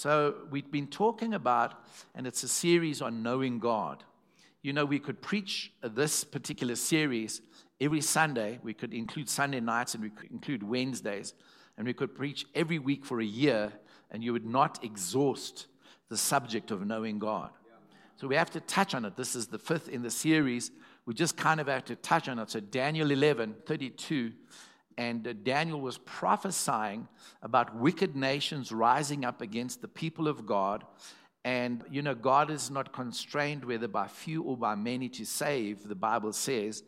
[0.00, 1.74] So, we've been talking about,
[2.14, 4.02] and it's a series on knowing God.
[4.62, 7.42] You know, we could preach this particular series
[7.82, 8.60] every Sunday.
[8.62, 11.34] We could include Sunday nights and we could include Wednesdays.
[11.76, 13.74] And we could preach every week for a year,
[14.10, 15.66] and you would not exhaust
[16.08, 17.50] the subject of knowing God.
[18.16, 19.18] So we have to touch on it.
[19.18, 20.70] This is the fifth in the series.
[21.04, 22.48] We just kind of have to touch on it.
[22.48, 24.32] So, Daniel 11 32.
[24.98, 27.08] And uh, Daniel was prophesying
[27.42, 30.84] about wicked nations rising up against the people of God.
[31.44, 35.88] And, you know, God is not constrained whether by few or by many to save,
[35.88, 36.82] the Bible says.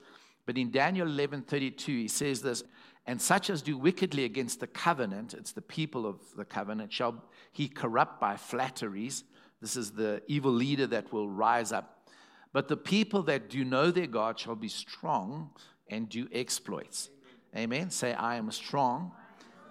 [0.44, 2.64] But in Daniel 11 32, he says this,
[3.06, 7.24] and such as do wickedly against the covenant, it's the people of the covenant, shall
[7.50, 9.24] he corrupt by flatteries.
[9.60, 12.08] This is the evil leader that will rise up.
[12.52, 15.50] But the people that do know their God shall be strong
[15.88, 17.10] and do exploits.
[17.56, 17.90] Amen.
[17.90, 19.12] Say, I am strong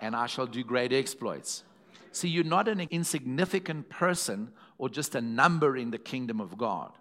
[0.02, 1.64] and I shall do great exploits.
[2.12, 6.92] See, you're not an insignificant person or just a number in the kingdom of God.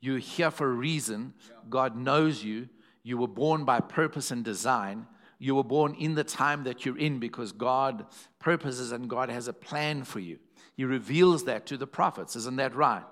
[0.00, 1.34] You're here for a reason.
[1.68, 2.68] God knows you.
[3.02, 5.06] You were born by purpose and design.
[5.38, 8.06] You were born in the time that you're in because God
[8.38, 10.38] purposes and God has a plan for you.
[10.76, 12.36] He reveals that to the prophets.
[12.36, 13.04] Isn't that right?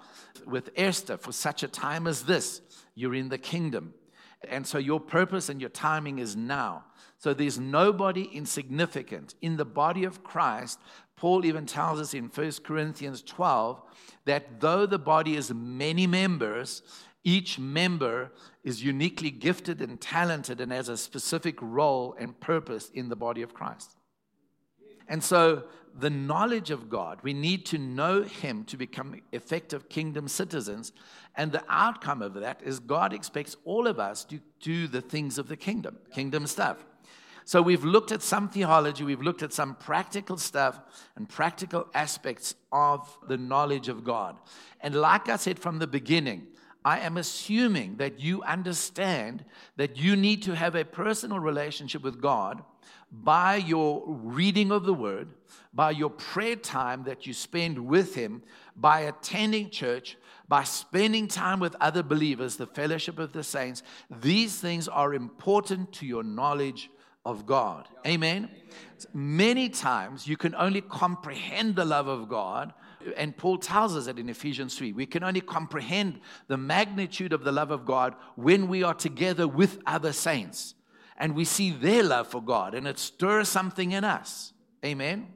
[0.44, 2.60] With Esther, for such a time as this,
[2.94, 3.94] you're in the kingdom.
[4.48, 6.84] And so your purpose and your timing is now.
[7.18, 10.78] So there's nobody insignificant in the body of Christ.
[11.16, 13.80] Paul even tells us in 1 Corinthians 12
[14.26, 16.82] that though the body is many members,
[17.24, 23.08] each member is uniquely gifted and talented and has a specific role and purpose in
[23.08, 23.95] the body of Christ.
[25.08, 25.64] And so,
[25.98, 30.92] the knowledge of God, we need to know Him to become effective kingdom citizens.
[31.36, 35.38] And the outcome of that is God expects all of us to do the things
[35.38, 36.84] of the kingdom, kingdom stuff.
[37.46, 40.80] So we've looked at some theology, we've looked at some practical stuff
[41.14, 44.36] and practical aspects of the knowledge of God.
[44.80, 46.48] And like I said from the beginning,
[46.86, 49.44] I am assuming that you understand
[49.76, 52.62] that you need to have a personal relationship with God
[53.10, 55.30] by your reading of the Word,
[55.74, 58.40] by your prayer time that you spend with Him,
[58.76, 63.82] by attending church, by spending time with other believers, the fellowship of the saints.
[64.20, 66.88] These things are important to your knowledge
[67.24, 67.88] of God.
[68.06, 68.48] Amen.
[69.12, 72.72] Many times you can only comprehend the love of God.
[73.16, 74.92] And Paul tells us that in Ephesians 3.
[74.92, 79.46] We can only comprehend the magnitude of the love of God when we are together
[79.46, 80.74] with other saints
[81.16, 84.52] and we see their love for God and it stirs something in us.
[84.84, 85.28] Amen.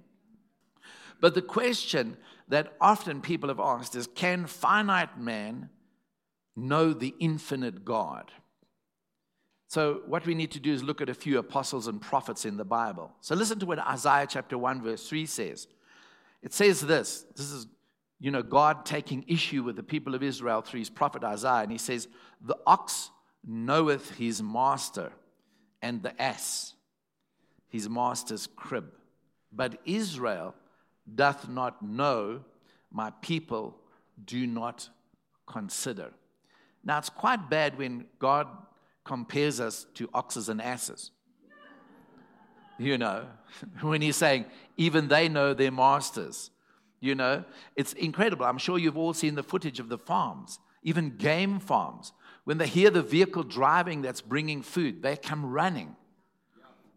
[1.20, 2.16] But the question
[2.48, 5.70] that often people have asked is can finite man
[6.56, 8.32] know the infinite God?
[9.68, 12.56] So, what we need to do is look at a few apostles and prophets in
[12.56, 13.12] the Bible.
[13.20, 15.68] So, listen to what Isaiah chapter 1, verse 3 says.
[16.42, 17.66] It says this this is,
[18.18, 21.62] you know, God taking issue with the people of Israel through his prophet Isaiah.
[21.62, 22.08] And he says,
[22.40, 23.10] The ox
[23.46, 25.12] knoweth his master,
[25.82, 26.74] and the ass
[27.70, 28.92] his master's crib.
[29.52, 30.54] But Israel
[31.12, 32.44] doth not know,
[32.92, 33.76] my people
[34.24, 34.88] do not
[35.46, 36.10] consider.
[36.84, 38.48] Now, it's quite bad when God
[39.04, 41.10] compares us to oxes and asses.
[42.80, 43.26] You know,
[43.82, 44.46] when he's saying,
[44.78, 46.50] even they know their masters.
[46.98, 47.44] You know,
[47.76, 48.46] it's incredible.
[48.46, 52.12] I'm sure you've all seen the footage of the farms, even game farms.
[52.44, 55.94] When they hear the vehicle driving that's bringing food, they come running.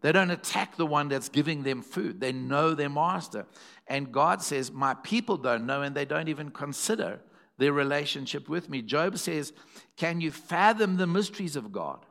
[0.01, 2.19] They don't attack the one that's giving them food.
[2.19, 3.45] They know their master.
[3.87, 7.19] And God says, My people don't know, and they don't even consider
[7.57, 8.81] their relationship with me.
[8.81, 9.53] Job says,
[9.95, 12.05] Can you fathom the mysteries of God?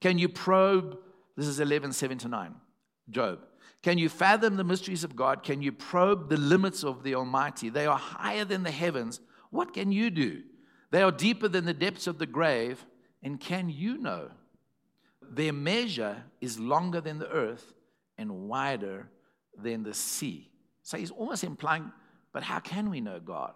[0.00, 0.98] Can you probe?
[1.36, 2.54] This is 11, 7 to 9.
[3.10, 3.40] Job.
[3.82, 5.42] Can you fathom the mysteries of God?
[5.42, 7.68] Can you probe the limits of the Almighty?
[7.68, 9.20] They are higher than the heavens.
[9.50, 10.42] What can you do?
[10.90, 12.84] They are deeper than the depths of the grave.
[13.22, 14.30] And can you know?
[15.20, 17.74] Their measure is longer than the earth
[18.16, 19.08] and wider
[19.56, 20.50] than the sea.
[20.82, 21.90] So he's almost implying,
[22.32, 23.52] but how can we know God?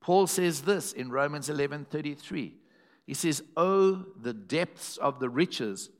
[0.00, 2.54] Paul says this in Romans 11 33.
[3.06, 5.90] He says, Oh, the depths of the riches,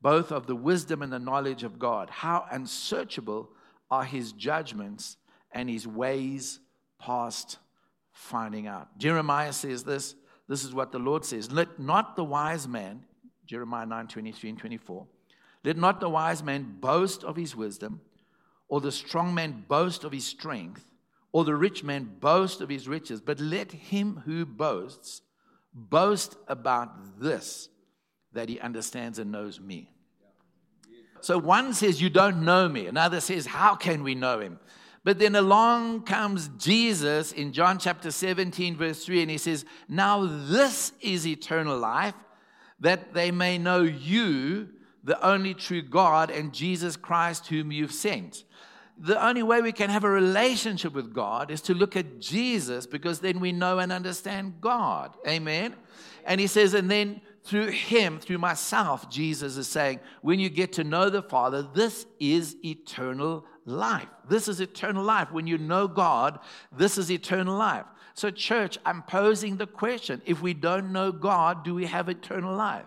[0.00, 2.10] both of the wisdom and the knowledge of God.
[2.10, 3.50] How unsearchable
[3.90, 5.16] are his judgments
[5.52, 6.60] and his ways
[6.98, 7.58] past
[8.12, 8.98] finding out.
[8.98, 10.14] Jeremiah says this.
[10.48, 11.50] This is what the Lord says.
[11.50, 13.04] Let not the wise man,
[13.46, 15.06] Jeremiah 9 23 and 24,
[15.64, 18.00] let not the wise man boast of his wisdom,
[18.68, 20.84] or the strong man boast of his strength
[21.36, 25.20] or the rich man boast of his riches, but let him who boasts
[25.74, 27.68] boast about this
[28.36, 29.90] that he understands and knows me.
[31.20, 32.86] So one says, You don't know me.
[32.86, 34.60] Another says, How can we know him?
[35.02, 40.26] But then along comes Jesus in John chapter 17, verse 3, and he says, Now
[40.26, 42.14] this is eternal life,
[42.80, 44.68] that they may know you,
[45.04, 48.44] the only true God, and Jesus Christ, whom you've sent.
[48.98, 52.86] The only way we can have a relationship with God is to look at Jesus
[52.86, 55.14] because then we know and understand God.
[55.28, 55.76] Amen.
[56.24, 60.72] And he says, and then through him, through myself, Jesus is saying, when you get
[60.74, 64.08] to know the Father, this is eternal life.
[64.28, 65.30] This is eternal life.
[65.30, 66.40] When you know God,
[66.76, 67.86] this is eternal life.
[68.14, 72.56] So, church, I'm posing the question if we don't know God, do we have eternal
[72.56, 72.86] life?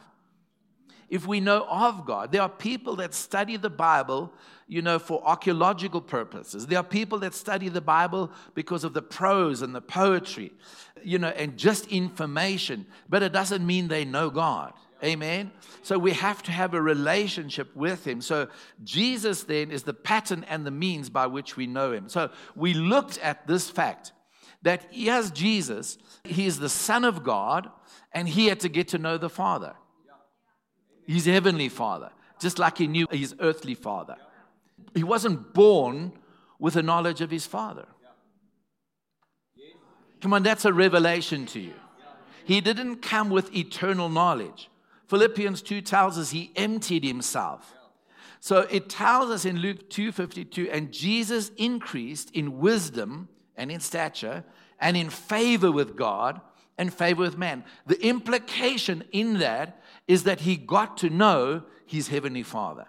[1.09, 4.31] If we know of God, there are people that study the Bible,
[4.67, 6.67] you know, for archaeological purposes.
[6.67, 10.53] There are people that study the Bible because of the prose and the poetry,
[11.03, 14.73] you know, and just information, but it doesn't mean they know God.
[15.03, 15.51] Amen.
[15.81, 18.21] So we have to have a relationship with him.
[18.21, 18.50] So
[18.83, 22.09] Jesus then is the pattern and the means by which we know him.
[22.09, 24.12] So we looked at this fact
[24.62, 27.69] that as Jesus, he is the Son of God
[28.12, 29.73] and he had to get to know the Father.
[31.09, 34.15] His heavenly Father, just like he knew his earthly Father.
[34.94, 36.11] He wasn't born
[36.59, 37.88] with a knowledge of his Father.
[40.21, 41.73] Come on, that's a revelation to you.
[42.45, 44.69] He didn't come with eternal knowledge.
[45.07, 47.73] Philippians 2 tells us he emptied himself.
[48.39, 54.44] So it tells us in Luke 2:52 and Jesus increased in wisdom and in stature
[54.79, 56.39] and in favor with God
[56.77, 57.65] and favor with man.
[57.88, 62.88] The implication in that is that he got to know his heavenly Father.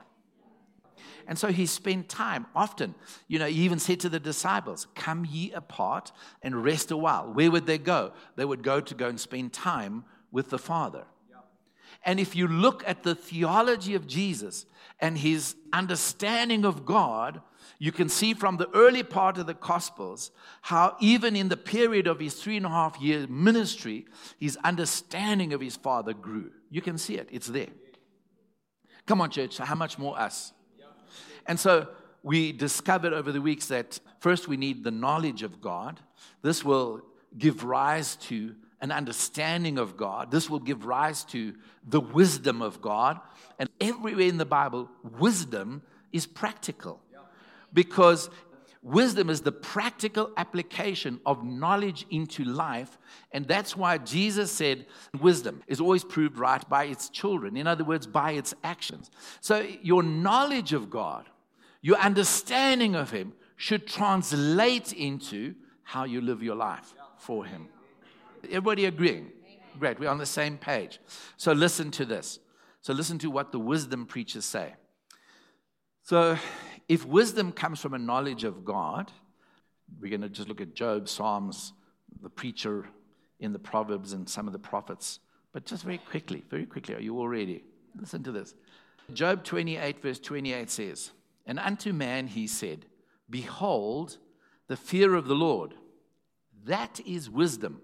[1.29, 2.95] And so he spent time often.
[3.29, 6.13] You know, he even said to the disciples, Come ye apart
[6.43, 7.31] and rest a while.
[7.31, 8.13] Where would they go?
[8.37, 11.05] They would go to go and spend time with the Father.
[12.07, 14.65] And if you look at the theology of Jesus
[14.99, 17.43] and his understanding of God,
[17.79, 20.31] you can see from the early part of the Gospels
[20.63, 24.07] how, even in the period of his three and a half year ministry,
[24.39, 26.51] his understanding of his Father grew.
[26.71, 27.69] You can see it, it's there.
[29.07, 30.53] Come on, church, how much more us?
[31.47, 31.89] And so
[32.23, 35.99] we discovered over the weeks that first we need the knowledge of God.
[36.43, 37.03] This will
[37.37, 40.31] give rise to an understanding of God.
[40.31, 41.55] This will give rise to
[41.87, 43.21] the wisdom of God.
[43.59, 44.89] And everywhere in the Bible,
[45.19, 45.83] wisdom
[46.13, 47.01] is practical
[47.73, 48.31] because
[48.83, 52.99] wisdom is the practical application of knowledge into life.
[53.33, 54.87] And that's why Jesus said
[55.21, 57.57] wisdom is always proved right by its children.
[57.57, 59.11] In other words, by its actions.
[59.41, 61.27] So your knowledge of God,
[61.83, 67.69] your understanding of Him, should translate into how you live your life for Him.
[68.45, 69.33] Everybody agreeing?
[69.79, 70.99] Great, we're on the same page.
[71.37, 72.39] So listen to this.
[72.81, 74.75] So listen to what the wisdom preachers say.
[76.03, 76.39] So
[76.91, 79.13] if wisdom comes from a knowledge of God,
[80.01, 81.73] we're going to just look at Job, Psalms,
[82.21, 82.85] the preacher
[83.39, 85.21] in the Proverbs, and some of the prophets.
[85.53, 87.63] But just very quickly, very quickly, are you all ready?
[87.97, 88.55] Listen to this.
[89.13, 91.13] Job 28, verse 28 says,
[91.47, 92.87] And unto man he said,
[93.31, 94.19] Behold,
[94.67, 95.75] the fear of the Lord,
[96.65, 97.83] that is wisdom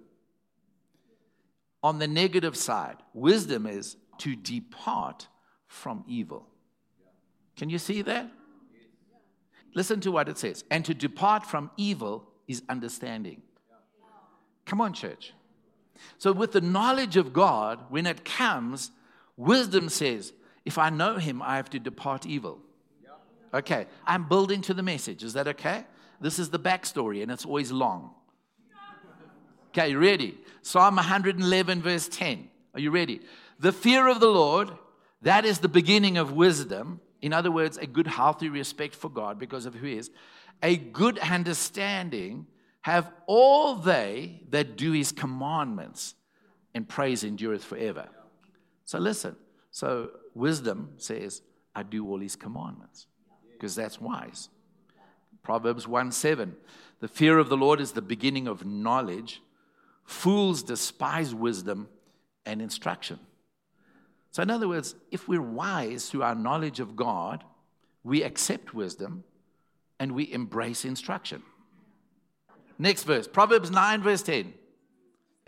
[1.80, 5.28] on the negative side, wisdom is to depart
[5.68, 6.48] from evil.
[7.54, 8.32] Can you see that?
[9.76, 10.64] Listen to what it says.
[10.70, 13.43] And to depart from evil is understanding.
[14.64, 15.35] Come on, church.
[16.16, 18.90] So, with the knowledge of God, when it comes,
[19.37, 20.33] wisdom says,
[20.64, 22.59] if I know him, I have to depart evil.
[23.52, 25.23] Okay, I'm building to the message.
[25.23, 25.85] Is that okay?
[26.23, 28.11] This is the backstory, and it's always long.
[29.68, 30.38] Okay, ready?
[30.62, 32.49] Psalm 111, verse 10.
[32.73, 33.21] Are you ready?
[33.59, 34.71] The fear of the Lord,
[35.21, 37.00] that is the beginning of wisdom.
[37.23, 40.11] In other words, a good, healthy respect for God because of who He is.
[40.62, 42.46] A good understanding
[42.82, 46.14] have all they that do His commandments,
[46.75, 48.08] and praise endureth forever.
[48.85, 49.37] So listen.
[49.70, 51.42] So wisdom says,
[51.75, 53.06] I do all His commandments
[53.52, 54.49] because that's wise.
[55.42, 56.56] Proverbs 1 7.
[57.00, 59.40] The fear of the Lord is the beginning of knowledge
[60.06, 61.88] Fools despise wisdom
[62.46, 63.18] and instruction.
[64.37, 67.43] So, in other words, if we're wise through our knowledge of God,
[68.05, 69.25] we accept wisdom
[69.99, 71.43] and we embrace instruction.
[72.78, 74.52] Next verse, Proverbs 9, verse 10.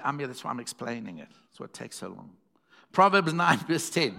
[0.03, 1.29] I mean, that's why I'm explaining it.
[1.29, 2.31] That's what takes so long.
[2.91, 4.19] Proverbs 9, verse 10.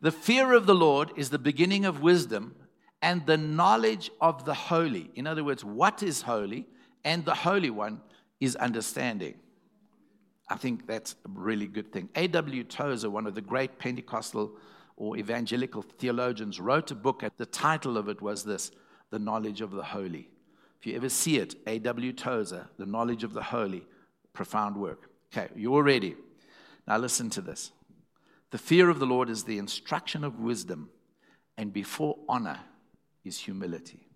[0.00, 2.56] The fear of the Lord is the beginning of wisdom
[3.02, 5.10] and the knowledge of the holy.
[5.14, 6.66] In other words, what is holy
[7.04, 8.00] and the Holy One
[8.40, 9.34] is understanding.
[10.48, 12.08] I think that's a really good thing.
[12.14, 12.64] A.W.
[12.64, 14.52] Tozer, one of the great Pentecostal
[14.96, 17.22] or evangelical theologians, wrote a book.
[17.22, 18.70] At the title of it was this
[19.10, 20.28] The Knowledge of the Holy.
[20.78, 22.12] If you ever see it, A.W.
[22.12, 23.86] Tozer, The Knowledge of the Holy,
[24.32, 25.10] profound work.
[25.32, 26.14] Okay, you all ready?
[26.86, 27.72] Now listen to this.
[28.50, 30.90] The fear of the Lord is the instruction of wisdom,
[31.56, 32.60] and before honor
[33.24, 34.06] is humility.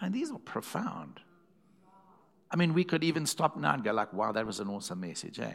[0.00, 1.20] And these are profound.
[2.50, 5.00] I mean, we could even stop now and go like, wow, that was an awesome
[5.00, 5.52] message, eh?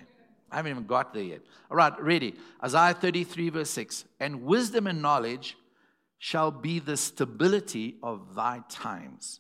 [0.52, 1.42] I haven't even got there yet.
[1.70, 2.36] All right, ready.
[2.62, 4.04] Isaiah 33, verse 6.
[4.20, 5.56] And wisdom and knowledge
[6.18, 9.40] shall be the stability of thy times.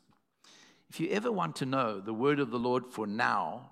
[0.90, 3.72] If you ever want to know the word of the Lord for now,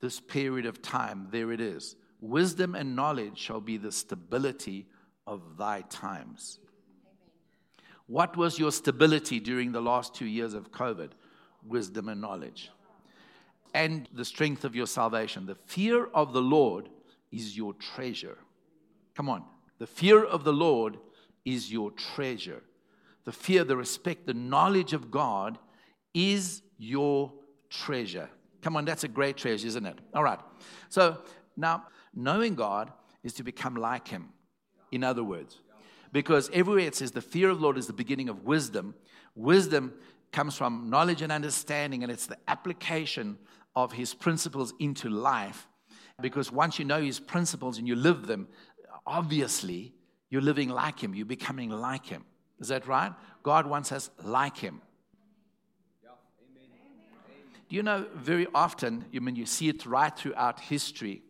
[0.00, 1.96] this period of time, there it is.
[2.20, 4.86] Wisdom and knowledge shall be the stability
[5.26, 6.58] of thy times.
[8.06, 11.10] What was your stability during the last two years of COVID?
[11.62, 12.70] Wisdom and knowledge.
[13.78, 15.46] And the strength of your salvation.
[15.46, 16.88] The fear of the Lord
[17.30, 18.36] is your treasure.
[19.14, 19.44] Come on.
[19.78, 20.98] The fear of the Lord
[21.44, 22.64] is your treasure.
[23.24, 25.58] The fear, the respect, the knowledge of God
[26.12, 27.32] is your
[27.70, 28.28] treasure.
[28.62, 30.00] Come on, that's a great treasure, isn't it?
[30.12, 30.40] All right.
[30.88, 31.18] So
[31.56, 32.90] now, knowing God
[33.22, 34.30] is to become like Him.
[34.90, 35.60] In other words,
[36.10, 38.96] because everywhere it says the fear of the Lord is the beginning of wisdom,
[39.36, 39.92] wisdom
[40.32, 43.38] comes from knowledge and understanding, and it's the application
[43.84, 45.68] of His principles into life.
[46.20, 48.48] Because once you know His principles and you live them,
[49.06, 49.94] obviously
[50.30, 52.24] you're living like Him, you're becoming like Him.
[52.58, 53.12] Is that right?
[53.42, 54.82] God wants us like Him.
[57.68, 61.22] Do you know very often, I mean, you see it right throughout history,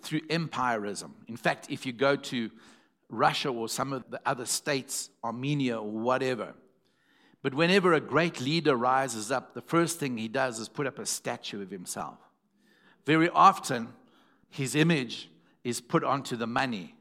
[0.00, 1.14] through empirism.
[1.26, 2.50] In fact, if you go to
[3.08, 6.54] Russia or some of the other states, Armenia or whatever,
[7.44, 10.98] but whenever a great leader rises up, the first thing he does is put up
[10.98, 12.16] a statue of himself.
[13.04, 13.88] Very often,
[14.48, 15.28] his image
[15.62, 16.94] is put onto the money.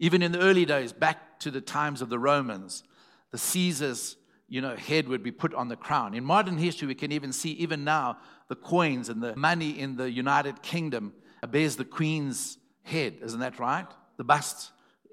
[0.00, 2.82] Even in the early days, back to the times of the Romans,
[3.30, 4.16] the Caesars
[4.48, 6.14] you know, head would be put on the crown.
[6.14, 9.94] In modern history, we can even see, even now, the coins and the money in
[9.94, 11.12] the United Kingdom
[11.48, 13.18] bears the queen's head.
[13.22, 13.86] Isn't that right?
[14.16, 14.72] The bust,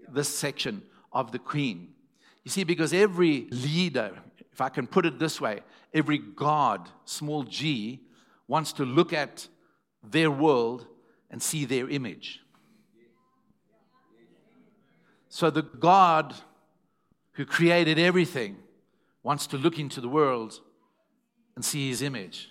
[0.09, 1.93] this section of the queen.
[2.43, 4.17] You see, because every leader,
[4.53, 5.61] if I can put it this way,
[5.93, 7.99] every God, small g,
[8.47, 9.47] wants to look at
[10.03, 10.85] their world
[11.31, 12.39] and see their image.
[15.29, 16.35] So the God
[17.33, 18.57] who created everything
[19.23, 20.59] wants to look into the world
[21.55, 22.49] and see his image.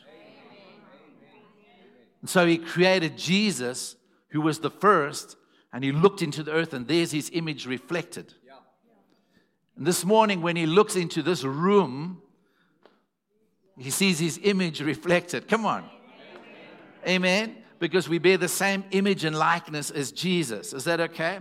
[2.20, 3.96] And so he created Jesus,
[4.30, 5.36] who was the first,
[5.72, 8.34] and he looked into the earth, and there's his image reflected.
[9.76, 12.20] And this morning, when he looks into this room,
[13.78, 15.48] he sees his image reflected.
[15.48, 15.84] Come on.
[17.06, 17.56] Amen.
[17.78, 20.72] Because we bear the same image and likeness as Jesus.
[20.72, 21.40] Is that okay?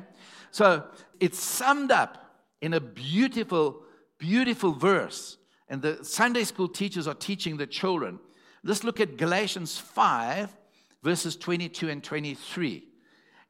[0.50, 0.86] So
[1.20, 2.18] it's summed up
[2.62, 3.84] in a beautiful
[4.22, 5.40] Beautiful verse.
[5.68, 8.20] And the Sunday school teachers are teaching the children.
[8.64, 10.56] Let's look at Galatians 5,
[11.02, 12.84] verses 22 and 23.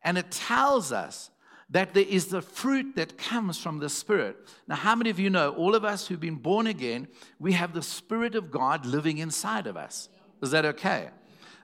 [0.02, 1.30] And it tells us
[1.72, 4.38] that there is the fruit that comes from the Spirit.
[4.68, 7.08] Now, how many of you know, all of us who've been born again,
[7.40, 10.10] we have the Spirit of God living inside of us?
[10.42, 11.10] Is that okay?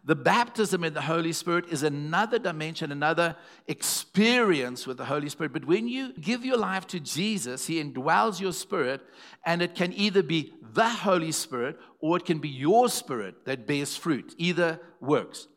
[0.06, 3.36] The baptism in the Holy Spirit is another dimension, another
[3.68, 5.52] experience with the Holy Spirit.
[5.52, 9.02] But when you give your life to Jesus, He indwells your spirit,
[9.46, 13.68] and it can either be the Holy Spirit or it can be your spirit that
[13.68, 14.34] bears fruit.
[14.38, 15.50] Either works.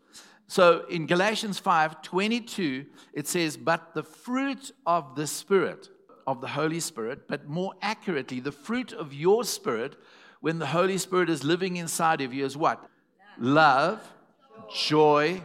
[0.51, 5.89] So in Galatians 5 22, it says, But the fruit of the Spirit,
[6.27, 9.95] of the Holy Spirit, but more accurately, the fruit of your spirit
[10.41, 12.85] when the Holy Spirit is living inside of you is what?
[13.39, 14.03] Love,
[14.75, 15.41] joy,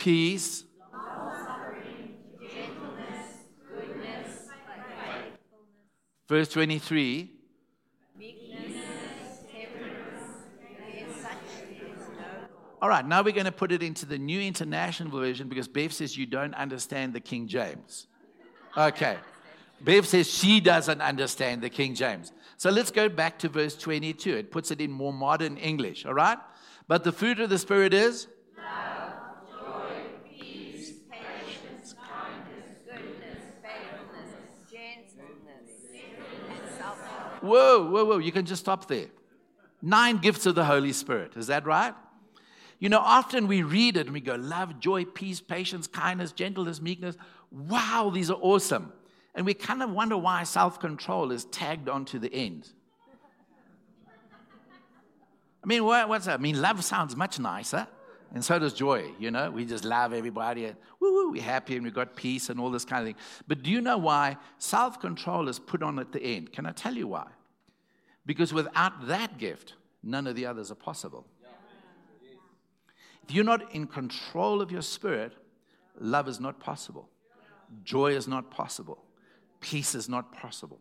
[0.00, 0.64] peace,
[6.26, 7.33] Verse 23.
[12.84, 15.90] All right, now we're going to put it into the New International Version because Bev
[15.90, 18.08] says you don't understand the King James.
[18.76, 19.16] Okay.
[19.80, 22.30] Bev says she doesn't understand the King James.
[22.58, 24.36] So let's go back to verse 22.
[24.36, 26.36] It puts it in more modern English, all right?
[26.86, 29.12] But the fruit of the Spirit is Love,
[29.48, 35.40] joy, peace, patience, kindness, goodness, faithfulness, gentleness.
[37.40, 38.18] Whoa, whoa, whoa.
[38.18, 39.06] You can just stop there.
[39.80, 41.34] Nine gifts of the Holy Spirit.
[41.38, 41.94] Is that right?
[42.84, 46.82] You know, often we read it and we go, love, joy, peace, patience, kindness, gentleness,
[46.82, 47.16] meekness.
[47.50, 48.92] Wow, these are awesome.
[49.34, 52.68] And we kind of wonder why self control is tagged onto the end.
[55.62, 56.40] I mean, what, what's that?
[56.40, 57.86] I mean, love sounds much nicer.
[58.34, 59.50] And so does joy, you know.
[59.50, 62.70] We just love everybody and woo, woo, we're happy and we've got peace and all
[62.70, 63.22] this kind of thing.
[63.48, 66.52] But do you know why self control is put on at the end?
[66.52, 67.28] Can I tell you why?
[68.26, 69.72] Because without that gift,
[70.02, 71.24] none of the others are possible.
[73.26, 75.32] If you're not in control of your spirit,
[75.98, 77.08] love is not possible,
[77.82, 79.02] joy is not possible,
[79.60, 80.80] peace is not possible.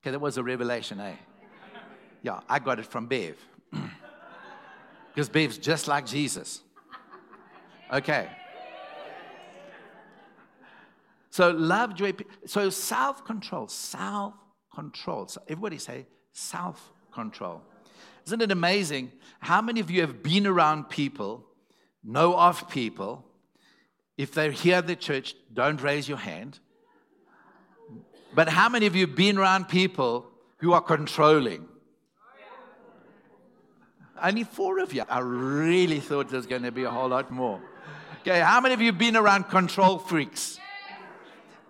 [0.00, 1.14] Okay, that was a revelation, eh?
[2.22, 3.36] Yeah, I got it from Bev.
[5.14, 6.62] because Bev's just like Jesus.
[7.92, 8.28] Okay.
[11.30, 12.12] So love, joy,
[12.46, 14.34] so self control, self
[14.74, 15.26] control.
[15.28, 17.62] So everybody say self control.
[18.26, 19.12] Isn't it amazing?
[19.40, 21.44] How many of you have been around people,
[22.04, 23.24] know of people?
[24.16, 26.58] If they're here at the church, don't raise your hand.
[28.34, 31.68] But how many of you have been around people who are controlling?
[34.22, 35.02] Only four of you.
[35.08, 37.60] I really thought there's going to be a whole lot more.
[38.20, 40.60] Okay, how many of you have been around control freaks?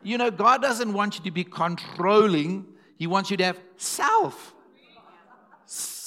[0.03, 2.67] You know, God doesn't want you to be controlling,
[2.99, 4.55] He wants you to have self.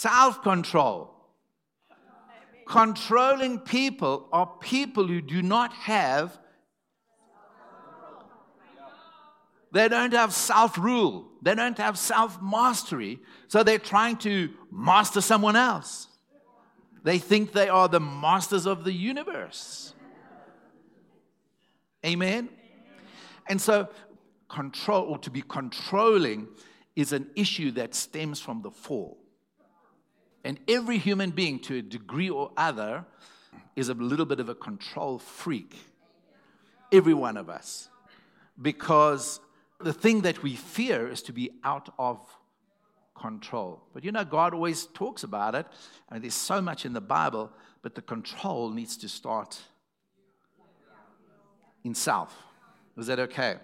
[0.06, 1.16] Self control.
[2.68, 6.38] Controlling people are people who do not have,
[9.72, 15.22] they don't have self rule, they don't have self mastery, so they're trying to master
[15.22, 16.08] someone else.
[17.04, 19.96] They think they are the masters of the universe.
[22.06, 22.50] Amen.
[23.50, 23.90] And so,
[24.50, 26.48] control or to be controlling
[26.96, 29.25] is an issue that stems from the fall.
[30.46, 33.04] And every human being, to a degree or other,
[33.76, 35.76] is a little bit of a control freak.
[36.92, 37.90] Every one of us.
[38.62, 39.40] Because
[39.80, 42.20] the thing that we fear is to be out of
[43.16, 43.82] control.
[43.92, 45.66] But you know, God always talks about it.
[46.12, 49.60] Mean, there's so much in the Bible, but the control needs to start
[51.84, 52.38] in self.
[52.98, 53.56] Is that okay?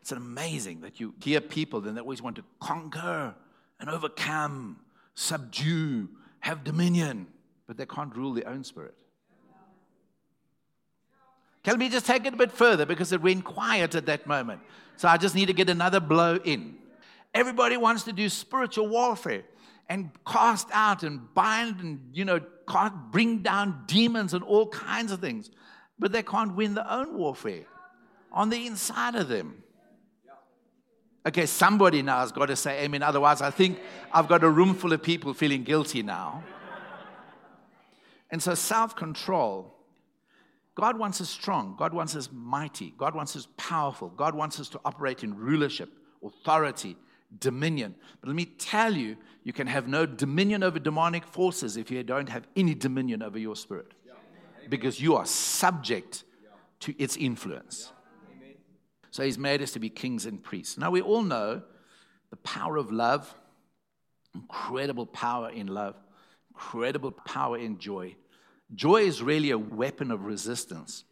[0.00, 3.34] It's amazing that you hear people then they always want to conquer
[3.78, 4.78] and overcome,
[5.14, 6.08] subdue,
[6.42, 7.28] have dominion,
[7.66, 8.94] but they can't rule their own spirit.
[11.62, 14.60] Can we just take it a bit further because it went quiet at that moment?
[14.96, 16.76] So I just need to get another blow in.
[17.32, 19.44] Everybody wants to do spiritual warfare
[19.88, 22.40] and cast out and bind and, you know,
[23.12, 25.50] bring down demons and all kinds of things.
[25.98, 27.64] But they can't win their own warfare
[28.32, 29.62] on the inside of them.
[31.24, 33.02] Okay, somebody now has got to say amen.
[33.02, 33.78] Otherwise, I think
[34.12, 36.42] I've got a room full of people feeling guilty now.
[38.30, 39.72] And so, self control.
[40.74, 41.76] God wants us strong.
[41.78, 42.94] God wants us mighty.
[42.96, 44.08] God wants us powerful.
[44.08, 45.90] God wants us to operate in rulership,
[46.24, 46.96] authority,
[47.40, 47.94] dominion.
[48.20, 52.02] But let me tell you, you can have no dominion over demonic forces if you
[52.02, 53.92] don't have any dominion over your spirit.
[54.68, 56.24] Because you are subject
[56.80, 57.92] to its influence.
[59.12, 60.78] So he's made us to be kings and priests.
[60.78, 61.62] Now, we all know
[62.30, 63.32] the power of love,
[64.34, 65.96] incredible power in love,
[66.50, 68.16] incredible power in joy.
[68.74, 71.04] Joy is really a weapon of resistance.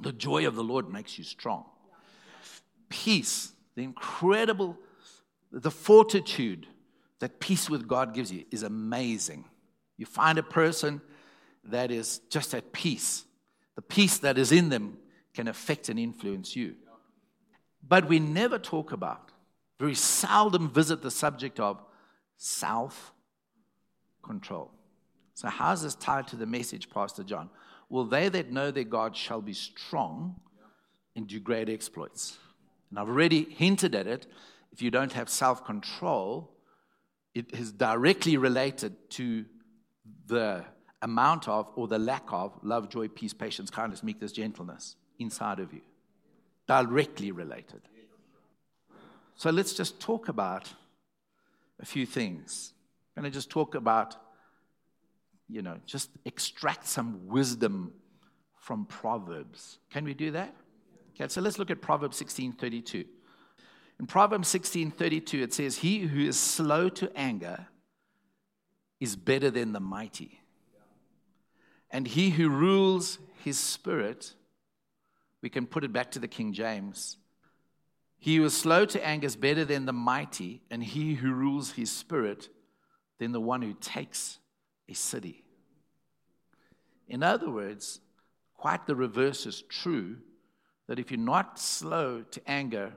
[0.00, 1.66] The joy of the Lord makes you strong.
[2.88, 4.76] Peace, the incredible,
[5.52, 6.66] the fortitude
[7.20, 9.44] that peace with God gives you is amazing.
[9.96, 11.00] You find a person
[11.62, 13.24] that is just at peace.
[13.76, 14.98] The peace that is in them
[15.32, 16.74] can affect and influence you.
[17.90, 19.32] But we never talk about,
[19.80, 21.82] very seldom visit the subject of
[22.36, 23.12] self
[24.22, 24.70] control.
[25.34, 27.50] So, how's this tied to the message, Pastor John?
[27.88, 30.36] Well, they that know their God shall be strong
[31.16, 32.38] and do great exploits.
[32.90, 34.28] And I've already hinted at it.
[34.70, 36.52] If you don't have self control,
[37.34, 39.46] it is directly related to
[40.26, 40.64] the
[41.02, 45.72] amount of or the lack of love, joy, peace, patience, kindness, meekness, gentleness inside of
[45.72, 45.80] you
[46.70, 47.80] directly related.
[49.34, 50.72] So let's just talk about
[51.80, 52.74] a few things.
[53.16, 54.14] I'm going to just talk about,
[55.48, 57.92] you know, just extract some wisdom
[58.54, 59.80] from Proverbs.
[59.90, 60.54] Can we do that?
[61.16, 63.04] Okay, so let's look at Proverbs 16:32.
[63.98, 67.66] In Proverbs 16:32 it says, "He who is slow to anger
[69.00, 70.40] is better than the mighty.
[71.90, 74.34] And he who rules his spirit
[75.42, 77.16] we can put it back to the King James.
[78.18, 81.72] He who is slow to anger is better than the mighty, and he who rules
[81.72, 82.48] his spirit
[83.18, 84.38] than the one who takes
[84.88, 85.44] a city.
[87.08, 88.00] In other words,
[88.54, 90.18] quite the reverse is true
[90.86, 92.92] that if you're not slow to anger,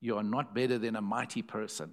[0.00, 1.92] you are not better than a mighty person.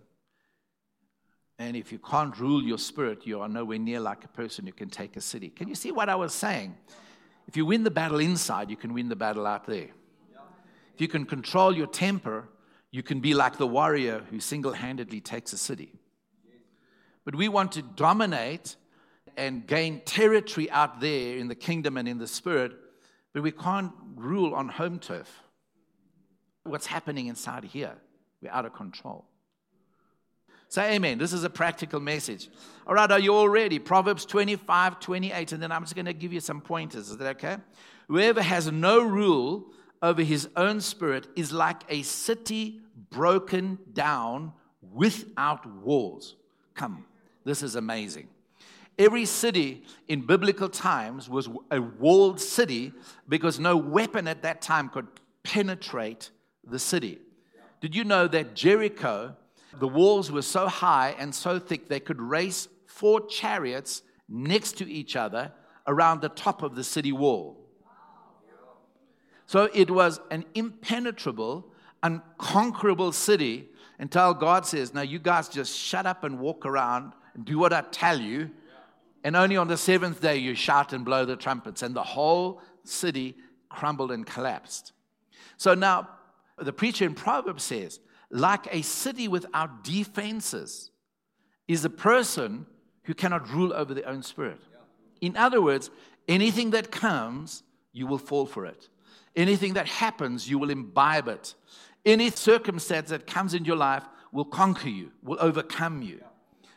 [1.59, 4.71] And if you can't rule your spirit, you are nowhere near like a person who
[4.71, 5.49] can take a city.
[5.49, 6.75] Can you see what I was saying?
[7.47, 9.89] If you win the battle inside, you can win the battle out there.
[10.93, 12.49] If you can control your temper,
[12.91, 15.93] you can be like the warrior who single handedly takes a city.
[17.23, 18.75] But we want to dominate
[19.35, 22.73] and gain territory out there in the kingdom and in the spirit,
[23.33, 25.43] but we can't rule on home turf.
[26.63, 27.95] What's happening inside here?
[28.41, 29.25] We're out of control.
[30.69, 31.17] Say amen.
[31.17, 32.49] This is a practical message.
[32.85, 33.79] All right, are you all ready?
[33.79, 35.51] Proverbs 25, 28.
[35.53, 37.09] And then I'm just going to give you some pointers.
[37.09, 37.57] Is that okay?
[38.07, 39.67] Whoever has no rule
[40.01, 44.53] over his own spirit is like a city broken down
[44.93, 46.35] without walls.
[46.73, 47.05] Come,
[47.43, 48.27] this is amazing.
[48.99, 52.93] Every city in biblical times was a walled city
[53.29, 55.07] because no weapon at that time could
[55.43, 56.31] penetrate
[56.63, 57.19] the city.
[57.79, 59.35] Did you know that Jericho
[59.73, 64.89] the walls were so high and so thick they could race four chariots next to
[64.89, 65.51] each other
[65.85, 67.57] around the top of the city wall.
[69.45, 71.65] So it was an impenetrable,
[72.03, 77.45] unconquerable city until God says, Now you guys just shut up and walk around and
[77.45, 78.51] do what I tell you.
[79.23, 81.81] And only on the seventh day you shout and blow the trumpets.
[81.81, 83.35] And the whole city
[83.69, 84.91] crumbled and collapsed.
[85.55, 86.09] So now
[86.57, 90.91] the preacher in Proverbs says, like a city without defenses,
[91.67, 92.65] is a person
[93.03, 94.59] who cannot rule over their own spirit.
[95.21, 95.89] In other words,
[96.27, 97.63] anything that comes,
[97.93, 98.89] you will fall for it.
[99.35, 101.55] Anything that happens, you will imbibe it.
[102.05, 106.23] Any circumstance that comes in your life will conquer you, will overcome you,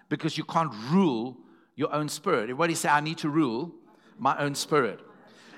[0.08, 1.36] because you can't rule
[1.74, 2.44] your own spirit.
[2.44, 3.72] Everybody say, I need to rule
[4.18, 5.00] my own spirit.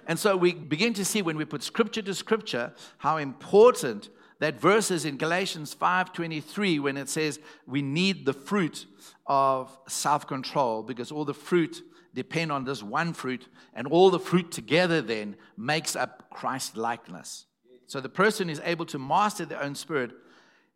[0.07, 4.09] And so we begin to see when we put scripture to scripture how important
[4.43, 8.87] that verse is in Galatians 5:23 when it says we need the fruit
[9.25, 11.81] of self-control because all the fruit
[12.13, 17.47] depend on this one fruit and all the fruit together then makes up Christ likeness.
[17.87, 20.11] So the person is able to master their own spirit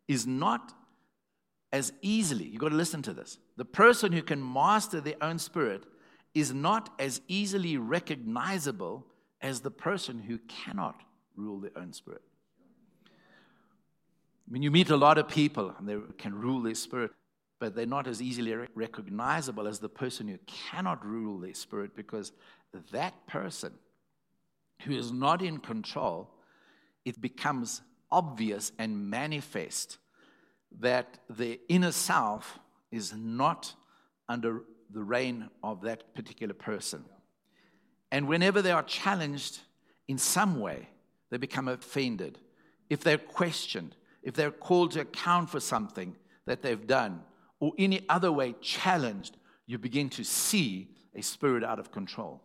[0.06, 0.72] is not
[1.72, 3.36] as easily, you've got to listen to this.
[3.56, 5.82] The person who can master their own spirit
[6.34, 9.08] is not as easily recognizable
[9.42, 11.02] as the person who cannot
[11.34, 12.22] rule their own spirit.
[14.48, 17.10] When you meet a lot of people and they can rule their spirit,
[17.58, 22.32] but they're not as easily recognizable as the person who cannot rule their spirit because
[22.92, 23.72] that person
[24.82, 26.30] who is not in control,
[27.04, 29.98] it becomes obvious and manifest
[30.80, 32.58] that the inner self
[32.92, 33.74] is not
[34.28, 37.04] under the reign of that particular person.
[38.12, 39.60] And whenever they are challenged
[40.08, 40.88] in some way,
[41.30, 42.38] they become offended.
[42.88, 47.20] If they're questioned, if they're called to account for something that they've done
[47.60, 49.36] or any other way challenged,
[49.66, 52.42] you begin to see a spirit out of control.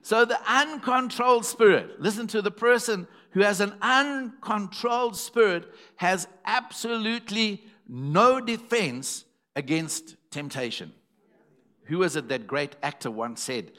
[0.00, 7.62] So, the uncontrolled spirit, listen to the person who has an uncontrolled spirit, has absolutely
[7.86, 10.92] no defense against temptation.
[11.84, 13.72] Who is it that great actor once said,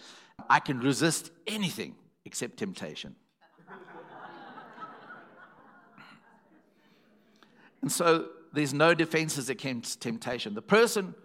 [0.48, 3.16] I can resist anything except temptation?
[7.82, 10.54] And so there's no defenses against temptation.
[10.54, 11.16] The person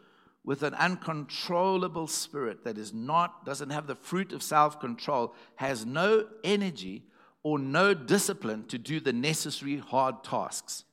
[0.44, 6.26] with an uncontrollable spirit that is not doesn't have the fruit of self-control has no
[6.44, 7.02] energy
[7.42, 10.84] or no discipline to do the necessary hard tasks.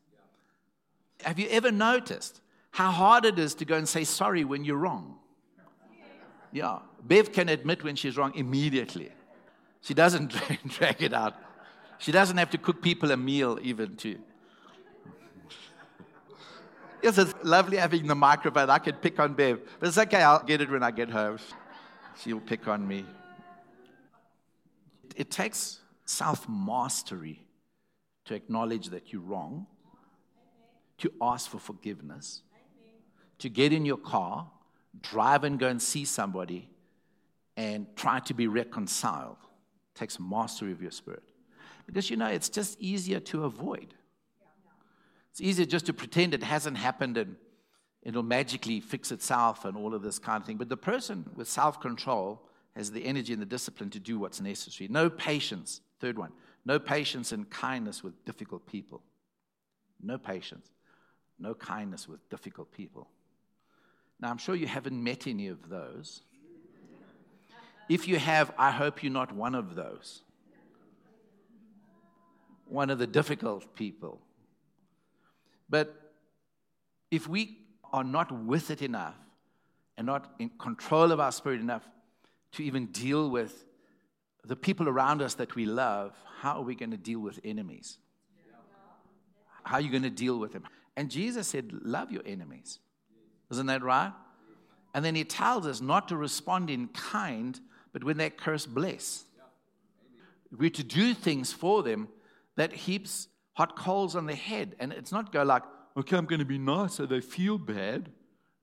[1.24, 4.78] Have you ever noticed how hard it is to go and say sorry when you're
[4.78, 5.18] wrong?
[6.52, 6.80] Yeah.
[7.04, 9.12] Bev can admit when she's wrong immediately.
[9.82, 10.34] She doesn't
[10.68, 11.36] drag it out.
[11.98, 14.18] She doesn't have to cook people a meal even to
[17.02, 18.70] Yes, it's lovely having the microphone.
[18.70, 19.60] I can pick on Bev.
[19.80, 21.40] But it's okay, I'll get it when I get home.
[22.22, 23.06] She'll pick on me.
[25.16, 27.42] It takes self mastery
[28.26, 29.66] to acknowledge that you're wrong,
[31.00, 32.44] to ask for forgiveness,
[33.40, 34.50] to get in your car,
[35.02, 36.70] drive and go and see somebody,
[37.58, 39.38] and try to be reconciled.
[39.96, 41.24] It takes mastery of your spirit.
[41.88, 43.96] Because you know, it's just easier to avoid.
[45.32, 47.38] It's easier just to pretend it hasn't happened and
[48.04, 50.58] it'll magically fix itself and all of this kind of thing.
[50.58, 52.42] But the person with self control
[52.76, 54.88] has the energy and the discipline to do what's necessary.
[54.90, 56.32] No patience, third one,
[56.66, 59.02] no patience and kindness with difficult people.
[60.02, 60.70] No patience,
[61.40, 63.08] no kindness with difficult people.
[64.20, 66.22] Now, I'm sure you haven't met any of those.
[67.90, 70.22] If you have, I hope you're not one of those.
[72.68, 74.22] One of the difficult people
[75.72, 76.14] but
[77.10, 77.58] if we
[77.92, 79.16] are not with it enough
[79.98, 81.88] and not in control of our spirit enough
[82.52, 83.66] to even deal with
[84.46, 87.98] the people around us that we love, how are we going to deal with enemies?
[89.64, 90.64] How are you going to deal with them?
[90.98, 92.80] And Jesus said, Love your enemies.
[93.52, 94.12] Isn't that right?
[94.94, 97.60] And then he tells us not to respond in kind,
[97.94, 99.24] but when they curse, bless.
[100.52, 102.10] We're to do things for them
[102.58, 104.76] that heaps hot coals on the head.
[104.80, 105.64] And it's not go like,
[105.98, 108.10] okay, I'm going to be nice so they feel bad.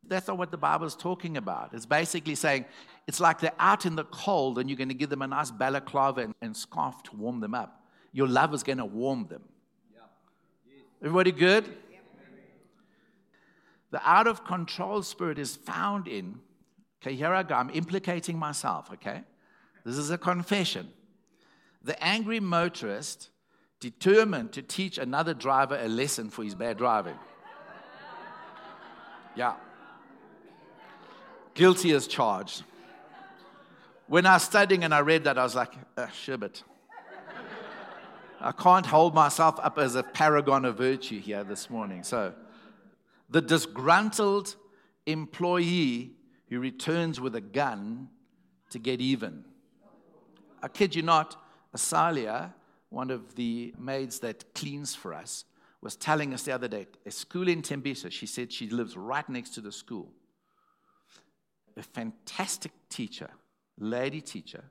[0.06, 1.70] That's not what the Bible is talking about.
[1.74, 2.64] It's basically saying
[3.06, 5.50] it's like they're out in the cold and you're going to give them a nice
[5.50, 7.84] balaclava and, and scarf to warm them up.
[8.12, 9.42] Your love is going to warm them.
[11.02, 11.76] Everybody good?
[13.90, 16.40] The out of control spirit is found in,
[17.00, 17.54] okay, here I go.
[17.54, 19.22] I'm implicating myself, okay?
[19.84, 20.88] This is a confession.
[21.82, 23.30] The angry motorist
[23.80, 27.16] determined to teach another driver a lesson for his bad driving.
[29.36, 29.54] Yeah.
[31.54, 32.64] Guilty as charged.
[34.08, 36.62] When I was studying and I read that, I was like, uh, shibbit.
[38.40, 42.04] I can't hold myself up as a paragon of virtue here this morning.
[42.04, 42.34] So,
[43.28, 44.54] the disgruntled
[45.06, 46.12] employee
[46.48, 48.08] who returns with a gun
[48.70, 49.44] to get even.
[50.62, 51.36] I kid you not,
[51.74, 52.52] Asalia,
[52.90, 55.44] one of the maids that cleans for us,
[55.80, 59.28] was telling us the other day, a school in Tembisa, she said she lives right
[59.28, 60.10] next to the school.
[61.76, 63.30] A fantastic teacher,
[63.78, 64.64] lady teacher,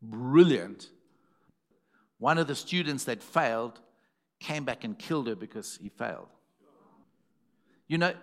[0.00, 0.90] brilliant.
[2.18, 3.80] One of the students that failed
[4.38, 6.28] came back and killed her because he failed.
[7.88, 8.14] You know,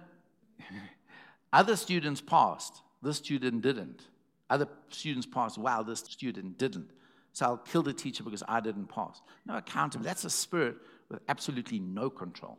[1.53, 4.03] other students passed, this student didn't.
[4.49, 6.91] Other students passed, wow, this student didn't.
[7.33, 9.21] So I'll kill the teacher because I didn't pass.
[9.45, 10.07] No accountability.
[10.07, 10.75] That's a spirit
[11.09, 12.57] with absolutely no control.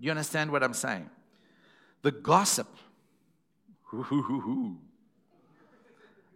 [0.00, 1.08] Do you understand what I'm saying?
[2.02, 2.68] The gossip.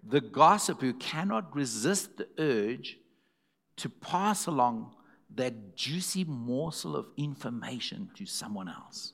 [0.08, 2.96] The gossip who cannot resist the urge
[3.76, 4.94] to pass along
[5.34, 9.12] that juicy morsel of information to someone else.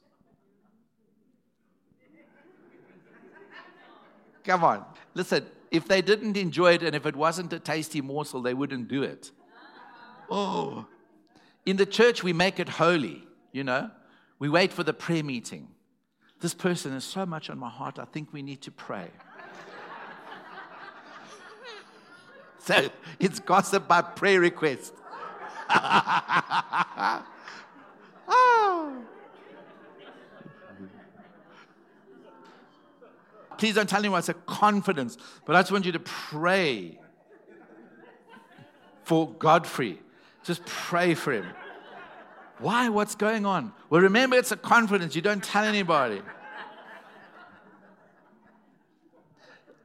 [4.44, 4.84] Come on.
[5.14, 8.86] Listen, if they didn't enjoy it and if it wasn't a tasty morsel, they wouldn't
[8.86, 9.32] do it.
[10.30, 10.86] Oh.
[11.66, 13.90] In the church, we make it holy, you know.
[14.38, 15.66] We wait for the prayer meeting.
[16.40, 19.08] This person is so much on my heart, I think we need to pray.
[22.58, 24.94] so it's gossip by prayer request.
[25.70, 27.24] oh.
[28.26, 28.92] Ah.
[33.58, 36.98] Please don't tell anyone it's a confidence, but I just want you to pray
[39.02, 40.00] for Godfrey.
[40.42, 41.46] Just pray for him.
[42.58, 42.88] Why?
[42.88, 43.72] What's going on?
[43.90, 45.16] Well, remember, it's a confidence.
[45.16, 46.22] You don't tell anybody.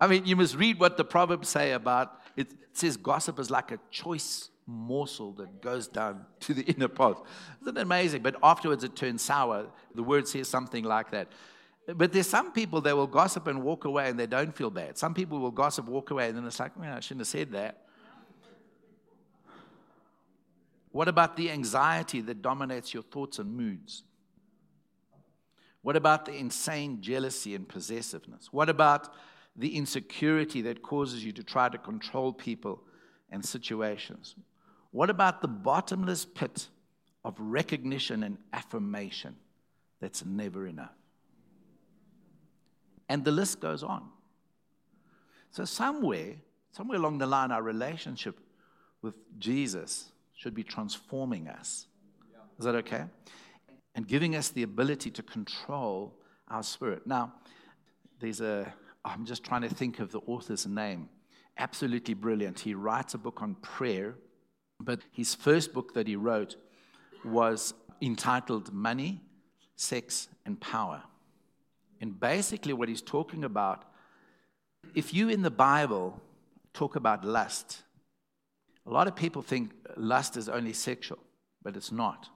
[0.02, 2.52] I mean, you must read what the Proverbs say about it.
[2.52, 7.22] It says gossip is like a choice morsel that goes down to the inner part.
[7.62, 8.22] Isn't it amazing?
[8.22, 9.68] But afterwards it turns sour.
[9.96, 11.28] The word says something like that.
[11.96, 14.98] But there's some people that will gossip and walk away and they don't feel bad.
[14.98, 17.52] Some people will gossip, walk away, and then it's like, man, I shouldn't have said
[17.52, 17.86] that.
[20.92, 24.04] What about the anxiety that dominates your thoughts and moods?
[25.82, 28.50] What about the insane jealousy and possessiveness?
[28.52, 29.14] What about
[29.56, 32.82] the insecurity that causes you to try to control people
[33.30, 34.36] and situations?
[34.92, 36.68] What about the bottomless pit
[37.24, 39.36] of recognition and affirmation
[40.02, 40.99] that's never enough?
[43.10, 44.08] And the list goes on.
[45.52, 46.36] So, somewhere,
[46.72, 48.40] somewhere along the line, our relationship
[49.02, 51.88] with Jesus should be transforming us.
[52.60, 53.06] Is that okay?
[53.96, 56.14] And giving us the ability to control
[56.50, 57.08] our spirit.
[57.08, 57.34] Now,
[58.20, 58.72] there's a,
[59.04, 61.10] I'm just trying to think of the author's name.
[61.58, 62.60] Absolutely brilliant.
[62.60, 64.16] He writes a book on prayer,
[64.80, 66.56] but his first book that he wrote
[67.26, 69.22] was entitled Money,
[69.76, 71.04] Sex, and Power.
[72.02, 73.84] And basically, what he's talking about,
[74.96, 76.22] if you in the Bible
[76.74, 77.84] talk about lust,
[78.86, 81.20] a lot of people think lust is only sexual,
[81.62, 82.30] but it's not.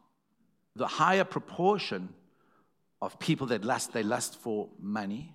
[0.75, 2.09] The higher proportion
[3.01, 5.33] of people that lust, they lust for money.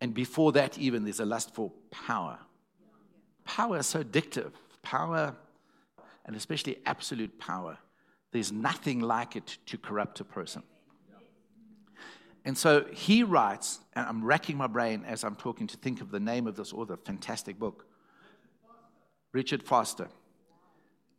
[0.00, 2.38] And before that, even, there's a lust for power.
[3.44, 4.52] Power is so addictive.
[4.82, 5.34] Power,
[6.24, 7.78] and especially absolute power,
[8.30, 10.62] there's nothing like it to corrupt a person.
[12.48, 16.10] And so he writes, and I'm racking my brain as I'm talking to think of
[16.10, 17.84] the name of this author, fantastic book,
[19.34, 20.08] Richard Foster.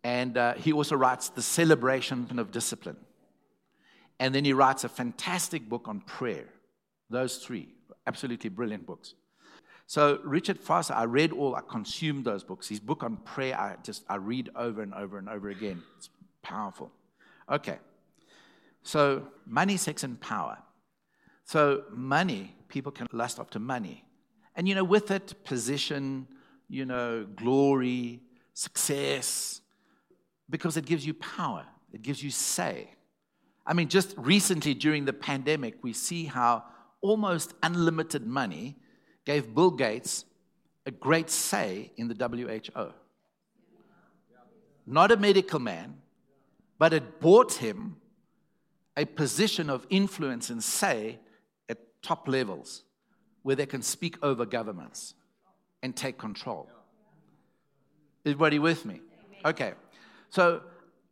[0.04, 2.98] And uh, he also writes The Celebration of Discipline.
[4.20, 6.46] And then he writes a fantastic book on prayer.
[7.12, 7.76] Those three,
[8.08, 9.14] absolutely brilliant books.
[9.86, 12.68] So Richard Foster, I read all, I consumed those books.
[12.68, 15.84] His book on prayer, I just I read over and over and over again.
[15.96, 16.10] It's
[16.42, 16.90] powerful.
[17.48, 17.78] Okay.
[18.82, 20.58] So money, sex, and power.
[21.52, 24.06] So, money, people can lust after money.
[24.56, 26.28] And, you know, with it, position,
[26.68, 28.22] you know, glory,
[28.54, 29.60] success,
[30.48, 32.92] because it gives you power, it gives you say.
[33.66, 36.66] I mean, just recently during the pandemic, we see how
[37.02, 38.76] almost unlimited money
[39.26, 40.26] gave Bill Gates
[40.86, 42.94] a great say in the WHO.
[44.86, 45.98] Not a medical man,
[46.78, 47.96] but it bought him
[48.96, 51.18] a position of influence and say
[52.02, 52.84] top levels
[53.44, 55.14] where they can speak over governments
[55.82, 56.70] and take control.
[58.26, 59.02] Everybody with me?
[59.46, 59.74] Okay.
[60.30, 60.62] So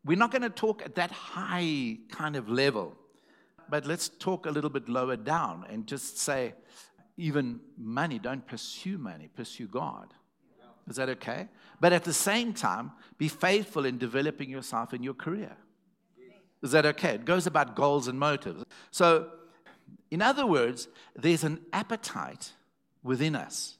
[0.06, 2.96] we're not going to talk at that high kind of level,
[3.70, 6.54] but let's talk a little bit lower down and just say,
[7.18, 10.14] even money, don't pursue money, pursue God.
[10.88, 11.48] Is that okay?
[11.82, 15.58] But at the same time, be faithful in developing yourself in your career.
[16.64, 17.16] Is that okay?
[17.16, 18.64] It goes about goals and motives.
[18.92, 19.30] So,
[20.10, 22.52] in other words, there's an appetite
[23.04, 23.78] within us.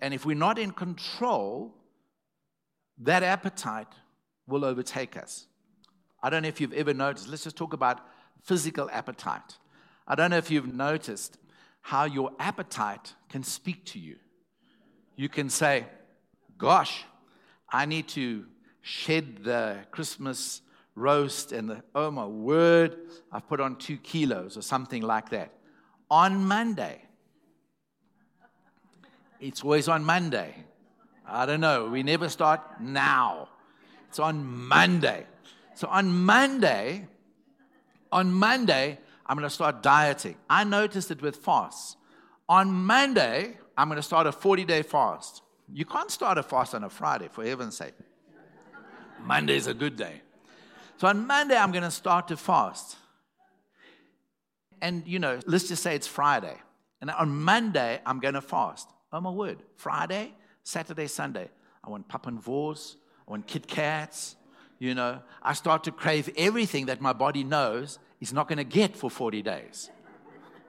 [0.00, 1.74] And if we're not in control,
[2.98, 3.88] that appetite
[4.46, 5.46] will overtake us.
[6.22, 8.00] I don't know if you've ever noticed, let's just talk about
[8.42, 9.58] physical appetite.
[10.06, 11.38] I don't know if you've noticed
[11.80, 14.16] how your appetite can speak to you.
[15.16, 15.86] You can say,
[16.56, 17.04] Gosh,
[17.70, 18.46] I need to
[18.82, 20.60] shed the Christmas
[20.98, 22.96] roast and the, oh my word,
[23.32, 25.52] I've put on two kilos or something like that.
[26.10, 27.02] On Monday,
[29.40, 30.54] it's always on Monday.
[31.26, 31.86] I don't know.
[31.86, 33.48] We never start now.
[34.08, 35.26] It's on Monday.
[35.74, 37.06] So on Monday,
[38.10, 40.36] on Monday, I'm going to start dieting.
[40.48, 41.96] I noticed it with fasts.
[42.48, 45.42] On Monday, I'm going to start a 40 day fast.
[45.72, 47.92] You can't start a fast on a Friday, for heaven's sake.
[49.22, 50.22] Monday's a good day.
[50.98, 52.96] So on Monday, I'm going to start to fast.
[54.82, 56.56] And, you know, let's just say it's Friday.
[57.00, 58.88] And on Monday, I'm going to fast.
[59.12, 59.58] Oh, my word.
[59.76, 60.34] Friday,
[60.64, 61.50] Saturday, Sunday.
[61.84, 62.96] I want pap en wors.
[63.28, 64.34] I want Kit Kats.
[64.80, 68.64] You know, I start to crave everything that my body knows is not going to
[68.64, 69.90] get for 40 days.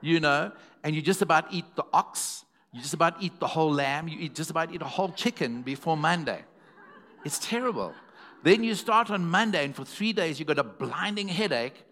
[0.00, 0.52] You know,
[0.84, 2.44] and you just about eat the ox.
[2.72, 4.06] You just about eat the whole lamb.
[4.06, 6.44] You just about eat a whole chicken before Monday.
[7.24, 7.94] It's terrible.
[8.42, 11.84] Then you start on Monday, and for three days, you've got a blinding headache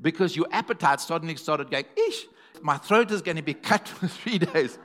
[0.00, 2.26] because your appetite suddenly started going, ish,
[2.60, 4.78] my throat is going to be cut for three days.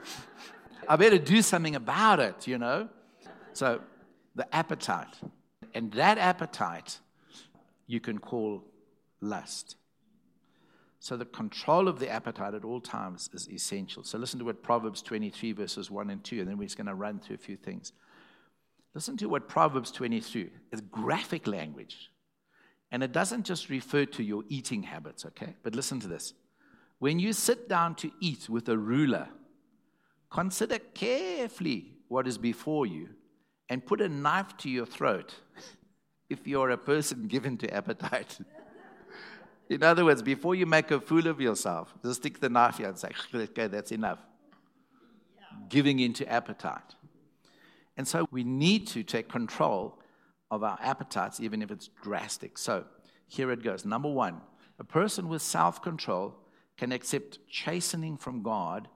[0.87, 2.89] I better do something about it, you know?
[3.53, 3.81] So,
[4.35, 5.17] the appetite.
[5.73, 6.99] And that appetite
[7.87, 8.63] you can call
[9.19, 9.75] lust.
[10.99, 14.03] So, the control of the appetite at all times is essential.
[14.03, 16.87] So, listen to what Proverbs 23, verses 1 and 2, and then we're just going
[16.87, 17.91] to run through a few things.
[18.97, 22.09] Listen to what Proverbs 23 is graphic language.
[22.91, 25.53] And it doesn't just refer to your eating habits, okay?
[25.61, 26.33] But listen to this.
[26.97, 29.27] When you sit down to eat with a ruler,
[30.31, 33.09] consider carefully what is before you
[33.69, 35.35] and put a knife to your throat
[36.31, 38.39] if you're a person given to appetite.
[39.69, 42.87] In other words, before you make a fool of yourself, just stick the knife here
[42.87, 44.17] and say, okay, that's enough.
[45.69, 46.95] Giving into appetite.
[47.97, 49.99] And so we need to take control
[50.49, 52.57] of our appetites, even if it's drastic.
[52.57, 52.85] So
[53.27, 53.83] here it goes.
[53.83, 54.41] Number one,
[54.79, 56.35] a person with self control
[56.77, 58.87] can accept chastening from God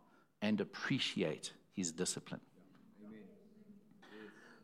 [0.42, 2.42] and appreciate his discipline.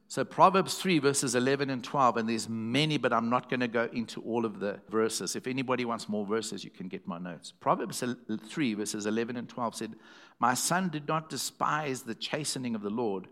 [0.10, 3.67] So Proverbs 3 verses 11 and 12 and there's many but I'm not going to
[3.67, 5.36] go into all of the verses.
[5.36, 7.52] If anybody wants more verses you can get my notes.
[7.60, 8.02] Proverbs
[8.50, 9.95] 3 verses 11 and 12 said,
[10.39, 13.28] "My son did not despise the chastening of the Lord,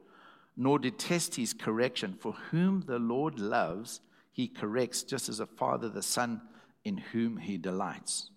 [0.58, 2.16] nor detest his correction.
[2.20, 6.42] For whom the Lord loves, he corrects, just as a father the son
[6.84, 8.30] in whom he delights.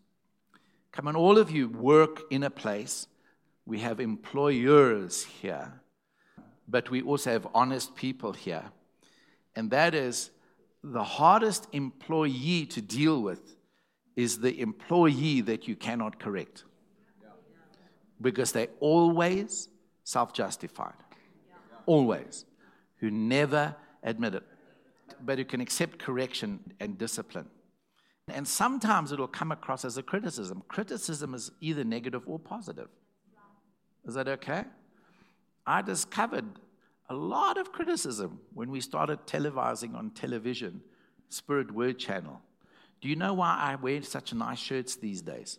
[0.92, 3.06] Come on, all of you work in a place.
[3.66, 5.80] We have employers here,
[6.66, 8.64] but we also have honest people here.
[9.54, 10.30] And that is
[10.82, 13.56] the hardest employee to deal with
[14.16, 16.64] is the employee that you cannot correct
[18.20, 19.68] because they always
[20.04, 20.94] self justified
[21.88, 22.44] always,
[22.98, 24.42] who never admit it,
[25.24, 27.48] but who can accept correction and discipline.
[28.28, 30.62] And sometimes it'll come across as a criticism.
[30.68, 32.88] Criticism is either negative or positive.
[34.06, 34.64] Is that okay?
[35.66, 36.44] I discovered
[37.08, 40.82] a lot of criticism when we started televising on television,
[41.30, 42.40] Spirit Word Channel.
[43.00, 45.58] Do you know why I wear such nice shirts these days?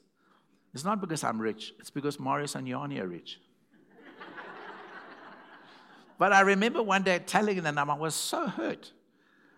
[0.76, 3.40] It's not because I'm rich, it's because Marius and Yanni are rich.
[6.20, 8.92] But I remember one day telling them, I was so hurt.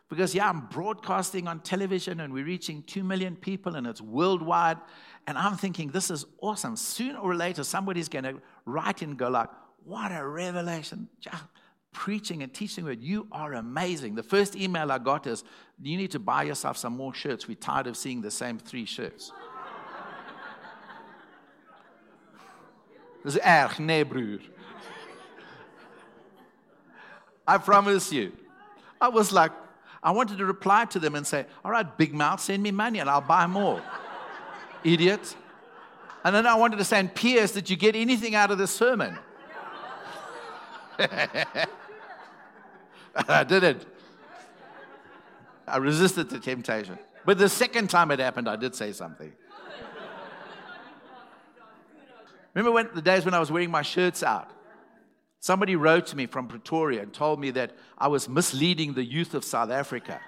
[0.10, 4.78] Because, yeah, I'm broadcasting on television and we're reaching 2 million people and it's worldwide.
[5.26, 6.76] And I'm thinking, this is awesome.
[6.76, 8.36] Sooner or later, somebody's going to
[8.66, 9.50] write and go like,
[9.84, 11.08] what a revelation.
[11.20, 11.44] Just
[11.94, 13.02] preaching and teaching word.
[13.02, 14.16] You are amazing.
[14.16, 15.44] The first email I got is,
[15.82, 17.48] you need to buy yourself some more shirts.
[17.48, 19.32] We're tired of seeing the same three shirts.
[23.24, 24.40] Dis erg, nee broer.
[27.52, 28.32] I promise you.
[29.02, 29.52] I was like,
[30.02, 33.00] I wanted to reply to them and say, All right, big mouth, send me money
[33.00, 33.82] and I'll buy more.
[34.86, 35.36] Idiot.
[36.24, 38.68] And then I wanted to say, and P.S., did you get anything out of the
[38.68, 39.20] sermon?
[43.28, 43.86] I didn't.
[45.68, 46.98] I resisted the temptation.
[47.26, 49.34] But the second time it happened, I did say something.
[52.54, 54.50] Remember when the days when I was wearing my shirts out?
[55.42, 59.34] Somebody wrote to me from Pretoria and told me that I was misleading the youth
[59.34, 60.22] of South Africa.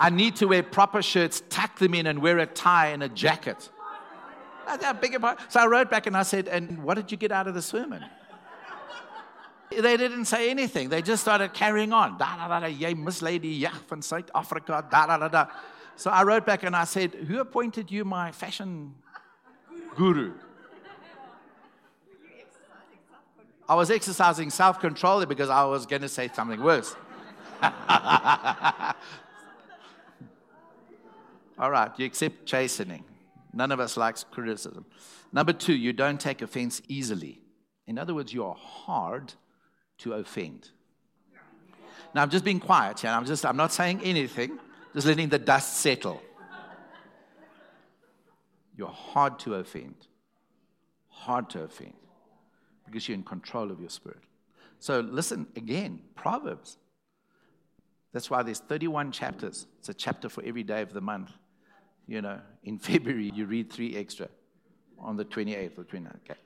[0.00, 3.08] I need to wear proper shirts, tuck them in, and wear a tie and a
[3.08, 3.70] jacket.
[5.48, 7.62] So I wrote back and I said, And what did you get out of the
[7.62, 8.04] sermon?
[9.70, 10.88] They didn't say anything.
[10.88, 12.18] They just started carrying on.
[12.18, 15.46] Da da da da, jy mislady, ja, van South Africa, da da da da.
[15.94, 18.94] So I wrote back and I said, Who appointed you my fashion
[19.94, 20.32] guru?
[23.68, 26.96] I was exercising self control because I was going to say something worse.
[31.58, 33.04] All right, you accept chastening.
[33.52, 34.86] None of us likes criticism.
[35.32, 37.42] Number two, you don't take offense easily.
[37.86, 39.34] In other words, you are hard
[39.98, 40.70] to offend.
[42.14, 43.10] Now I'm just being quiet here.
[43.10, 44.58] I'm just I'm not saying anything,
[44.94, 46.22] just letting the dust settle.
[48.76, 50.06] You're hard to offend.
[51.08, 51.97] Hard to offend
[52.90, 54.22] because you're in control of your spirit.
[54.78, 56.78] So listen again, Proverbs.
[58.12, 59.66] That's why there's 31 chapters.
[59.78, 61.32] It's a chapter for every day of the month.
[62.06, 64.28] You know, in February you read three extra
[64.98, 66.16] on the 28th or 29th.
[66.24, 66.38] Okay.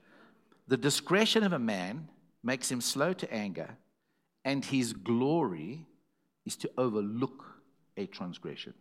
[0.69, 2.09] The discretion of a man
[2.43, 3.77] makes him slow to anger,
[4.45, 5.87] and his glory
[6.45, 7.45] is to overlook
[7.97, 8.75] a transgression.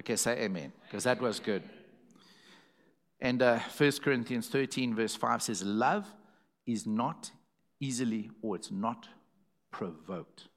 [0.00, 1.62] Okay, say amen, because that was good.
[3.20, 6.06] And uh, 1 Corinthians 13, verse 5 says, Love
[6.66, 7.30] is not
[7.80, 9.08] easily or it's not
[9.70, 10.48] provoked.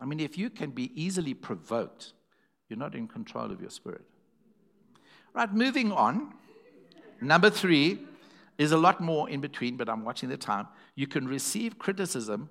[0.00, 2.12] I mean, if you can be easily provoked,
[2.68, 4.04] you're not in control of your spirit.
[5.32, 6.34] Right, moving on.
[7.20, 8.00] Number three
[8.58, 10.68] is a lot more in between, but I'm watching the time.
[10.94, 12.50] You can receive criticism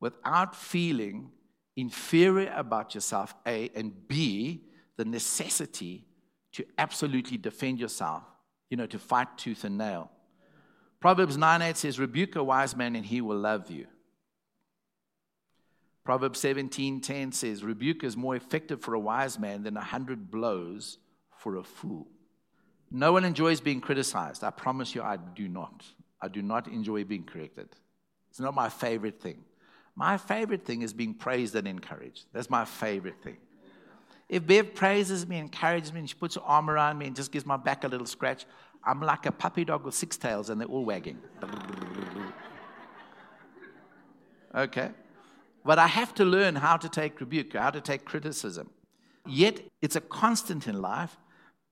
[0.00, 1.30] without feeling
[1.76, 4.64] inferior about yourself, A, and B,
[4.96, 6.07] the necessity
[6.58, 8.24] to absolutely defend yourself,
[8.68, 10.10] you know, to fight tooth and nail.
[10.98, 13.86] Proverbs 9 8 says, Rebuke a wise man and he will love you.
[16.04, 20.32] Proverbs 17 10 says, Rebuke is more effective for a wise man than a hundred
[20.32, 20.98] blows
[21.36, 22.08] for a fool.
[22.90, 24.42] No one enjoys being criticized.
[24.42, 25.84] I promise you, I do not.
[26.20, 27.68] I do not enjoy being corrected.
[28.30, 29.44] It's not my favorite thing.
[29.94, 32.24] My favorite thing is being praised and encouraged.
[32.32, 33.36] That's my favorite thing.
[34.28, 37.32] If Bev praises me, encourages me, and she puts her arm around me and just
[37.32, 38.44] gives my back a little scratch,
[38.84, 41.18] I'm like a puppy dog with six tails and they're all wagging.
[44.54, 44.90] okay?
[45.64, 48.70] But I have to learn how to take rebuke, how to take criticism.
[49.26, 51.16] Yet, it's a constant in life.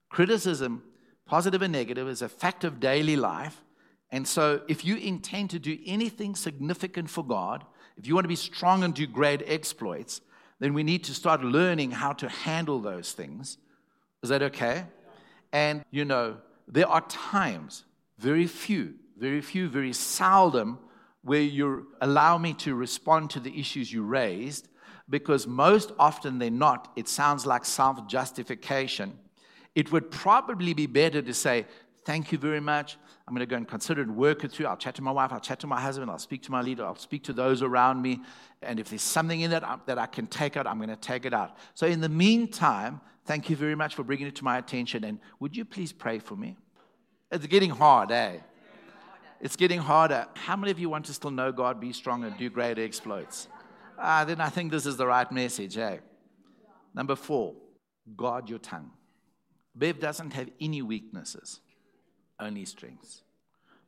[0.09, 0.83] Criticism,
[1.25, 3.63] positive and negative, is a fact of daily life.
[4.11, 7.65] And so, if you intend to do anything significant for God,
[7.97, 10.21] if you want to be strong and do great exploits,
[10.59, 13.57] then we need to start learning how to handle those things.
[14.23, 14.85] Is that okay?
[15.53, 16.37] And, you know,
[16.67, 17.83] there are times,
[18.17, 20.79] very few, very few, very seldom,
[21.21, 24.67] where you allow me to respond to the issues you raised,
[25.09, 29.17] because most often than not, it sounds like self justification.
[29.75, 31.65] It would probably be better to say,
[32.07, 32.95] Thank you very much.
[33.27, 34.67] I'm going to go and consider and work it through.
[34.67, 36.85] I'll chat to my wife, I'll chat to my husband, I'll speak to my leader,
[36.85, 38.21] I'll speak to those around me.
[38.61, 41.25] And if there's something in that that I can take out, I'm going to take
[41.25, 41.57] it out.
[41.73, 45.03] So, in the meantime, thank you very much for bringing it to my attention.
[45.03, 46.55] And would you please pray for me?
[47.29, 48.37] It's getting hard, eh?
[49.41, 50.27] It's getting harder.
[50.33, 53.49] How many of you want to still know God, be strong, and do great exploits?
[53.99, 55.97] Ah, then I think this is the right message, eh?
[56.93, 57.55] Number four,
[58.15, 58.91] guard your tongue.
[59.75, 61.59] Bev doesn't have any weaknesses
[62.39, 63.21] only strengths.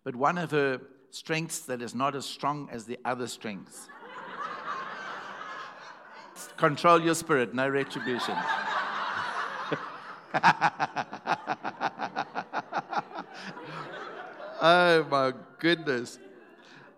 [0.03, 0.81] But one of her
[1.11, 3.89] strengths that is not as strong as the other strengths.
[6.57, 8.35] Control your spirit, no retribution.
[14.61, 16.19] oh my goodness.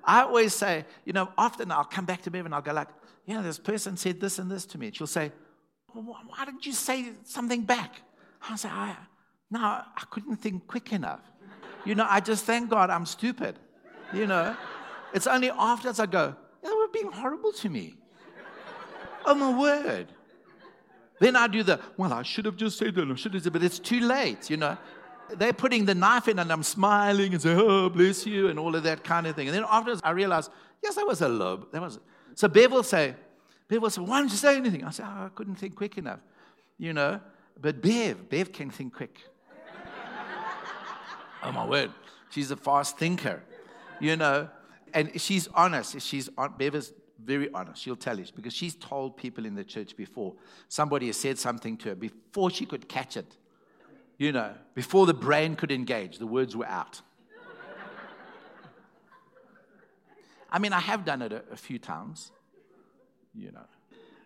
[0.04, 2.90] I always say, you know, often I'll come back to Bev and I'll go like,
[3.26, 4.92] you know, this person said this and this to me.
[4.92, 5.32] She'll say,
[5.94, 8.02] well, why didn't you say something back?
[8.50, 8.96] I'll say, I,
[9.50, 11.31] no, I couldn't think quick enough.
[11.86, 13.58] You know, I just thank God I'm stupid.
[14.14, 14.56] You know,
[15.14, 17.96] it's only afterwards I go, they were being horrible to me.
[19.26, 20.08] Oh my word.
[21.20, 23.54] Then I do the, well, I should have just said that, I should have said,
[23.54, 24.78] but it's too late, you know.
[25.30, 28.76] They're putting the knife in and I'm smiling and say, oh, bless you, and all
[28.76, 29.48] of that kind of thing.
[29.48, 30.50] And then afterwards I realize,
[30.84, 31.72] yes, that was a lobe.
[31.72, 32.00] That was
[32.36, 33.16] so Bev will say,
[33.68, 34.84] Bev will say, why didn't you say anything?
[34.84, 36.20] I say, oh, I couldn't think quick enough.
[36.78, 37.22] You know,
[37.60, 39.20] but Bev, Bev can think quick.
[41.44, 41.92] Oh my word.
[42.30, 43.44] She's a fast thinker.
[44.00, 44.50] You know,
[44.94, 46.02] and she's honest.
[46.02, 47.82] She's Bev is very honest.
[47.82, 50.34] She'll tell you because she's told people in the church before.
[50.68, 53.38] Somebody has said something to her before she could catch it.
[54.18, 57.02] You know, before the brain could engage, the words were out.
[60.52, 62.32] I mean, I have done it a, a few times.
[63.34, 63.66] You know.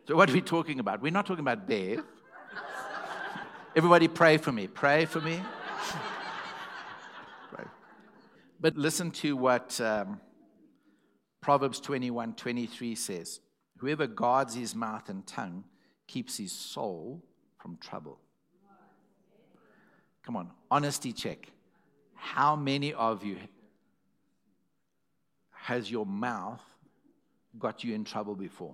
[0.07, 1.01] So what are we talking about?
[1.01, 2.03] We're not talking about Bev.
[3.75, 4.67] Everybody pray for me.
[4.67, 5.41] Pray for me.
[8.59, 10.19] But listen to what um,
[11.41, 13.39] Proverbs 21 23 says
[13.77, 15.65] Whoever guards his mouth and tongue
[16.07, 17.23] keeps his soul
[17.57, 18.19] from trouble.
[20.23, 21.51] Come on, honesty check.
[22.13, 23.37] How many of you
[25.51, 26.61] has your mouth
[27.59, 28.73] got you in trouble before?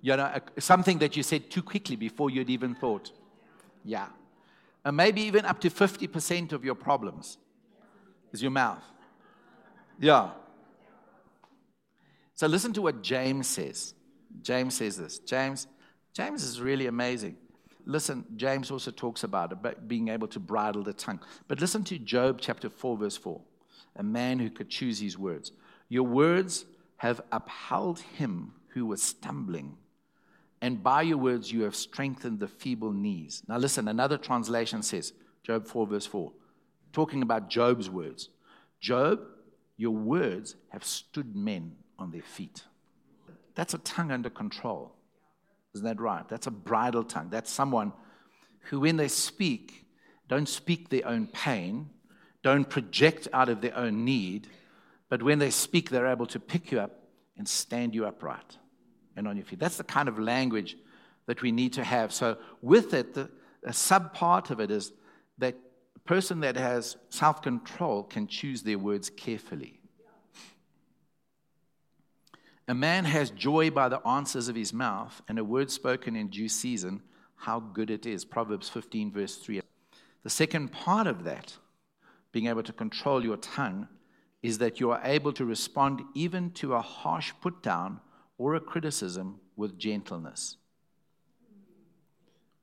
[0.00, 3.10] You know, something that you said too quickly before you'd even thought.
[3.84, 4.06] Yeah.
[4.84, 7.36] And maybe even up to 50% of your problems
[8.32, 8.82] is your mouth.
[9.98, 10.30] Yeah.
[12.34, 13.94] So listen to what James says.
[14.42, 15.18] James says this.
[15.18, 15.66] James,
[16.12, 17.36] James is really amazing.
[17.84, 21.20] Listen, James also talks about, about being able to bridle the tongue.
[21.48, 23.40] But listen to Job chapter 4, verse 4.
[23.96, 25.52] A man who could choose his words.
[25.88, 26.66] Your words
[26.98, 29.76] have upheld him who was stumbling,
[30.60, 33.42] and by your words you have strengthened the feeble knees.
[33.48, 35.12] Now, listen, another translation says,
[35.42, 36.30] Job 4, verse 4,
[36.98, 38.28] talking about Job's words.
[38.80, 39.20] Job,
[39.76, 42.64] your words have stood men on their feet.
[43.54, 44.96] That's a tongue under control.
[45.76, 46.28] Isn't that right?
[46.28, 47.28] That's a bridle tongue.
[47.30, 47.92] That's someone
[48.62, 49.86] who, when they speak,
[50.26, 51.88] don't speak their own pain,
[52.42, 54.48] don't project out of their own need,
[55.08, 56.98] but when they speak, they're able to pick you up
[57.36, 58.56] and stand you upright
[59.14, 59.60] and on your feet.
[59.60, 60.76] That's the kind of language
[61.26, 62.12] that we need to have.
[62.12, 63.30] So, with it, the,
[63.62, 64.90] a sub part of it is
[65.38, 65.54] that
[66.08, 69.78] person that has self control can choose their words carefully.
[72.66, 76.28] A man has joy by the answers of his mouth, and a word spoken in
[76.28, 77.02] due season,
[77.36, 78.24] how good it is.
[78.24, 79.60] Proverbs 15, verse 3.
[80.22, 81.58] The second part of that,
[82.32, 83.86] being able to control your tongue,
[84.42, 88.00] is that you are able to respond even to a harsh put down
[88.38, 90.56] or a criticism with gentleness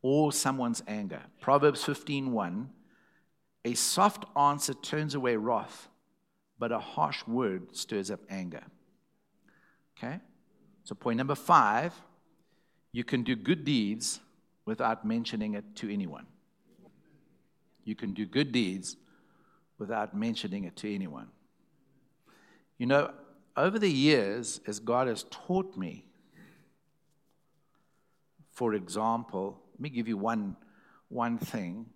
[0.01, 1.21] or someone's anger.
[1.41, 2.69] Proverbs 15:1
[3.65, 5.89] A soft answer turns away wrath,
[6.57, 8.63] but a harsh word stirs up anger.
[9.97, 10.19] Okay?
[10.83, 11.93] So, point number five
[12.91, 14.21] you can do good deeds
[14.63, 16.27] without mentioning it to anyone.
[17.83, 18.95] You can do good deeds
[19.77, 21.27] without mentioning it to anyone.
[22.77, 23.11] You know,
[23.57, 26.05] over the years, as God has taught me,
[28.53, 30.55] for example, let me give you one,
[31.09, 31.87] one thing.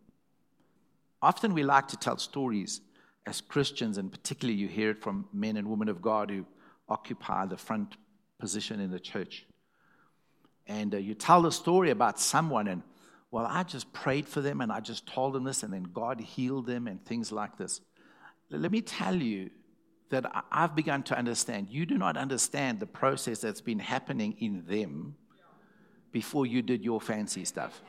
[1.21, 2.81] Often we like to tell stories
[3.25, 6.45] as Christians, and particularly you hear it from men and women of God who
[6.87, 7.97] occupy the front
[8.39, 9.45] position in the church.
[10.65, 12.83] And uh, you tell the story about someone, and
[13.31, 16.19] well, I just prayed for them and I just told them this, and then God
[16.19, 17.81] healed them and things like this.
[18.49, 19.51] Let me tell you
[20.09, 21.67] that I've begun to understand.
[21.69, 25.15] You do not understand the process that's been happening in them
[26.11, 27.81] before you did your fancy stuff.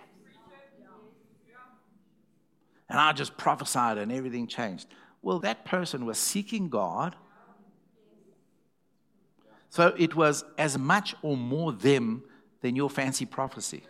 [2.91, 4.89] And I just prophesied and everything changed.
[5.23, 7.17] Well, that person was seeking God
[9.71, 12.25] so it was as much or more them
[12.61, 13.85] than your fancy prophecy.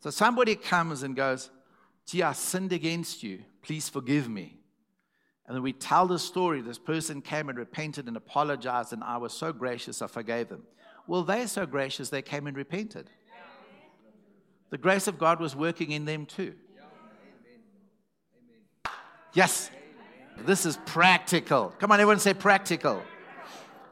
[0.00, 1.50] So somebody comes and goes,
[2.06, 3.40] Gee, I sinned against you.
[3.62, 4.60] Please forgive me.
[5.46, 6.60] And then we tell the story.
[6.60, 10.62] This person came and repented and apologized, and I was so gracious, I forgave them.
[11.08, 13.10] Well, they're so gracious, they came and repented.
[14.70, 16.54] The grace of God was working in them too.
[19.32, 19.70] Yes.
[20.44, 21.72] This is practical.
[21.78, 23.02] Come on, everyone say practical.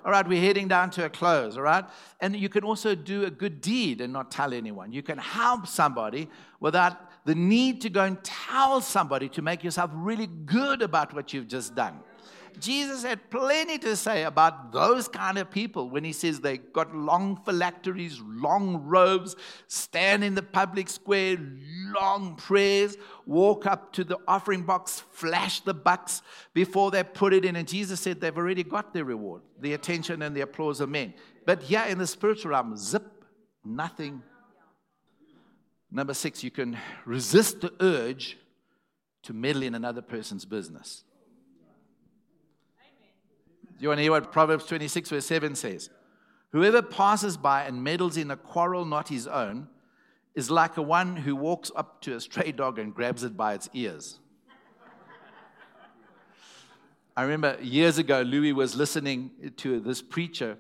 [0.05, 1.85] All right, we're heading down to a close, all right?
[2.21, 4.93] And you can also do a good deed and not tell anyone.
[4.93, 6.29] You can help somebody
[6.61, 11.33] without the need to go and tell somebody to make yourself really good about what
[11.33, 12.01] you've just done.
[12.61, 16.95] Jesus had plenty to say about those kind of people when he says they got
[16.95, 19.37] long phylacteries, long robes,
[19.69, 21.37] stand in the public square,
[21.95, 22.97] long prayers,
[23.27, 27.57] walk up to the offering box, flash the bucks before they put it in.
[27.57, 31.15] And Jesus said they've already got their reward, the attention and the applause of men.
[31.47, 33.25] But here in the spiritual realm, zip,
[33.65, 34.23] nothing.
[35.91, 38.37] Number six, you can resist the urge
[39.23, 41.05] to meddle in another person's business.
[43.85, 45.91] You want to hear what Proverbs 26, verse 7 says?
[46.53, 49.69] Whoever passes by and meddles in a quarrel not his own
[50.35, 53.53] is like a one who walks up to a stray dog and grabs it by
[53.53, 54.21] its ears.
[57.15, 60.57] I remember years ago, Louis was listening to this preacher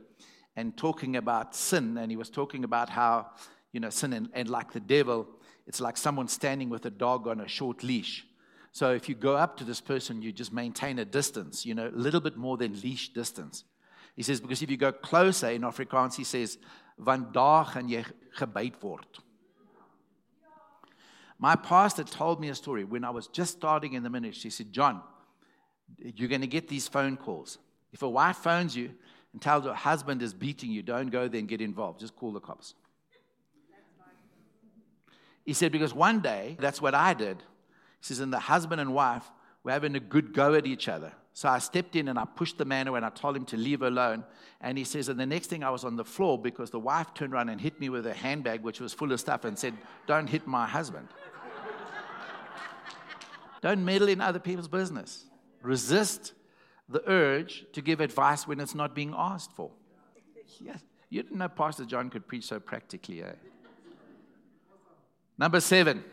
[0.54, 3.28] and talking about sin, and he was talking about how,
[3.72, 5.26] you know, sin and, and like the devil,
[5.66, 8.26] it's like someone standing with a dog on a short leash.
[8.74, 11.86] So if you go up to this person, you just maintain a distance, you know,
[11.86, 13.62] a little bit more than leash distance.
[14.16, 16.58] He says, because if you go closer in Afrikaans, he says,
[17.00, 18.04] vandaag gaan jy
[18.36, 19.06] gebyt word.
[21.38, 24.48] My pastor told me a story when I was just starting in the ministry.
[24.48, 25.02] He said, John,
[25.96, 27.58] you're going to get these phone calls.
[27.92, 28.90] If a wife phones you
[29.32, 32.00] and tells her husband is beating you, don't go there and get involved.
[32.00, 32.74] Just call the cops.
[35.44, 37.40] He said, because one day, that's what I did.
[38.04, 39.24] Says, and the husband and wife
[39.62, 41.10] were having a good go at each other.
[41.32, 43.56] So I stepped in and I pushed the man away and I told him to
[43.56, 44.24] leave alone.
[44.60, 47.14] And he says, and the next thing I was on the floor because the wife
[47.14, 49.72] turned around and hit me with a handbag which was full of stuff and said,
[50.06, 51.08] Don't hit my husband.
[53.62, 55.24] Don't meddle in other people's business.
[55.62, 56.34] Resist
[56.90, 59.70] the urge to give advice when it's not being asked for.
[60.60, 60.82] Yes.
[61.08, 63.32] You didn't know Pastor John could preach so practically, eh?
[65.38, 66.04] Number seven,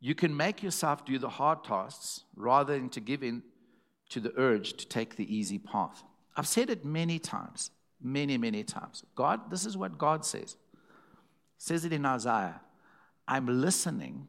[0.00, 3.42] you can make yourself do the hard tasks rather than to give in
[4.10, 6.02] to the urge to take the easy path.
[6.36, 7.70] I've said it many times,
[8.00, 9.02] many, many times.
[9.14, 10.56] God, this is what God says.
[11.56, 12.60] He says it in Isaiah
[13.26, 14.28] I'm listening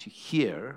[0.00, 0.76] to hear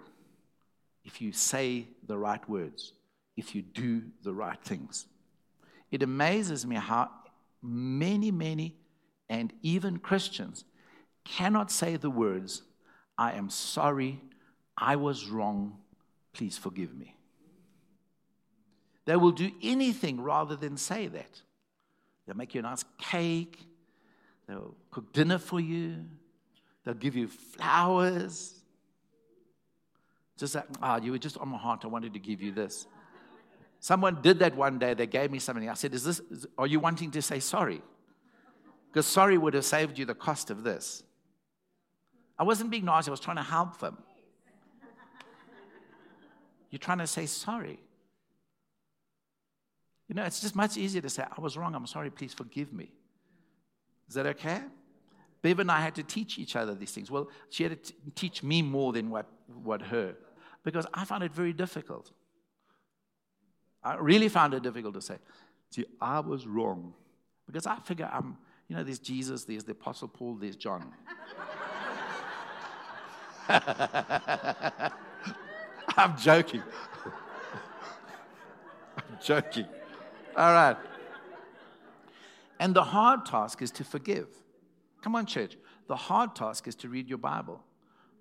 [1.03, 2.93] if you say the right words,
[3.35, 5.07] if you do the right things.
[5.91, 7.09] It amazes me how
[7.61, 8.75] many, many,
[9.27, 10.63] and even Christians
[11.25, 12.61] cannot say the words,
[13.19, 14.21] I am sorry,
[14.77, 15.75] I was wrong,
[16.31, 17.17] please forgive me.
[19.03, 21.41] They will do anything rather than say that.
[22.25, 23.59] They'll make you a nice cake,
[24.47, 26.05] they'll cook dinner for you,
[26.85, 28.53] they'll give you flowers.
[30.37, 32.53] Just that, ah, oh, you were just on my heart, I wanted to give you
[32.53, 32.87] this.
[33.81, 35.67] Someone did that one day, they gave me something.
[35.67, 37.81] I said, Is this, is, Are you wanting to say sorry?
[38.89, 41.03] Because sorry would have saved you the cost of this.
[42.39, 43.97] I wasn't being nice, I was trying to help them.
[46.71, 47.79] You're trying to say sorry.
[50.07, 52.71] You know, it's just much easier to say, I was wrong, I'm sorry, please forgive
[52.71, 52.91] me.
[54.07, 54.61] Is that okay?
[55.41, 57.11] Bev and I had to teach each other these things.
[57.11, 59.27] Well, she had to t- teach me more than what,
[59.63, 60.15] what her,
[60.63, 62.11] because I found it very difficult.
[63.83, 65.17] I really found it difficult to say,
[65.69, 66.93] see, I was wrong.
[67.45, 68.37] Because I figure I'm,
[68.67, 70.91] you know, there's Jesus, there's the Apostle Paul, there's John.
[75.97, 76.61] I'm joking.
[78.95, 79.65] I'm joking.
[80.37, 80.77] All right.
[82.59, 84.27] And the hard task is to forgive.
[85.01, 85.57] Come on, church.
[85.87, 87.63] The hard task is to read your Bible.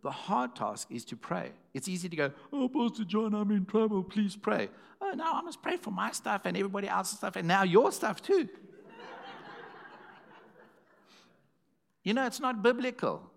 [0.02, 1.50] The hard task is to pray.
[1.74, 4.02] It's easy to go, Oh, Pastor John, I'm in trouble.
[4.02, 4.70] Please pray.
[5.00, 7.92] Oh, no, I must pray for my stuff and everybody else's stuff and now your
[7.92, 8.48] stuff too.
[12.02, 13.30] you know, it's not biblical.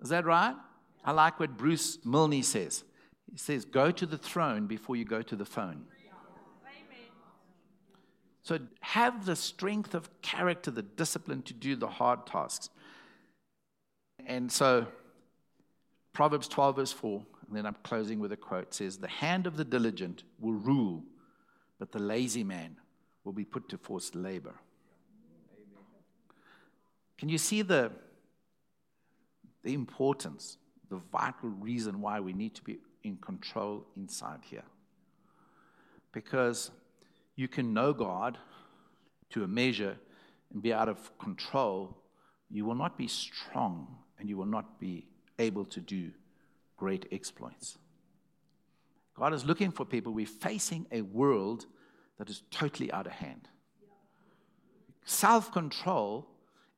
[0.00, 0.54] Is that right?
[1.04, 2.84] I like what Bruce Milne says.
[3.30, 5.86] He says, Go to the throne before you go to the phone.
[8.42, 12.70] So have the strength of character, the discipline to do the hard tasks.
[14.26, 14.86] And so,
[16.14, 19.58] Proverbs 12, verse 4, and then I'm closing with a quote says, The hand of
[19.58, 21.02] the diligent will rule,
[21.78, 22.76] but the lazy man
[23.22, 24.54] will be put to forced labor.
[27.18, 27.92] Can you see the
[29.62, 34.64] the importance, the vital reason why we need to be in control inside here.
[36.12, 36.70] Because
[37.36, 38.38] you can know God
[39.30, 39.96] to a measure
[40.52, 41.96] and be out of control,
[42.50, 45.06] you will not be strong and you will not be
[45.38, 46.10] able to do
[46.76, 47.78] great exploits.
[49.14, 50.12] God is looking for people.
[50.12, 51.66] We're facing a world
[52.18, 53.48] that is totally out of hand.
[55.04, 56.28] Self control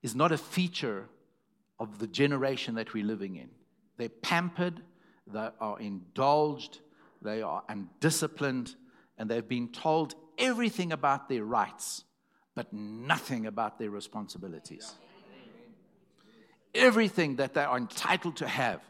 [0.03, 1.09] is not a feature
[1.81, 3.49] of the generation that we're living in.
[3.97, 4.83] They're pampered,
[5.27, 6.81] they are indulged,
[7.23, 8.77] they are undisciplined,
[9.19, 12.05] and they've been told everything about their rights,
[12.55, 14.95] but nothing about their responsibilities.
[16.75, 18.81] Everything that they are entitled to have,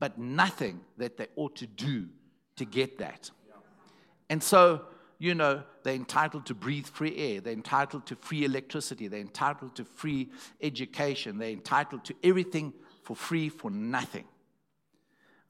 [0.00, 2.08] but nothing that they ought to do
[2.56, 3.30] to get that.
[4.30, 4.82] And so,
[5.18, 9.74] you know, they're entitled to breathe free air, they're entitled to free electricity, they're entitled
[9.76, 10.28] to free
[10.60, 14.24] education, they're entitled to everything for free for nothing.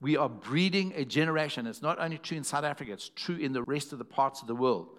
[0.00, 1.66] We are breeding a generation.
[1.66, 4.40] It's not only true in South Africa, it's true in the rest of the parts
[4.40, 4.96] of the world.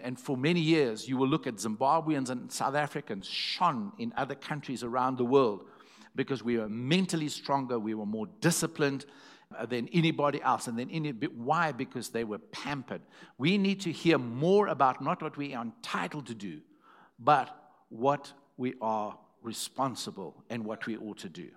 [0.00, 4.34] And for many years, you will look at Zimbabweans and South Africans shone in other
[4.34, 5.66] countries around the world
[6.16, 9.04] because we were mentally stronger, we were more disciplined
[9.68, 10.66] than anybody else.
[10.66, 11.72] And then any, why?
[11.72, 13.02] Because they were pampered.
[13.38, 16.60] We need to hear more about not what we are entitled to do,
[17.18, 17.56] but
[17.88, 21.48] what we are responsible and what we ought to do.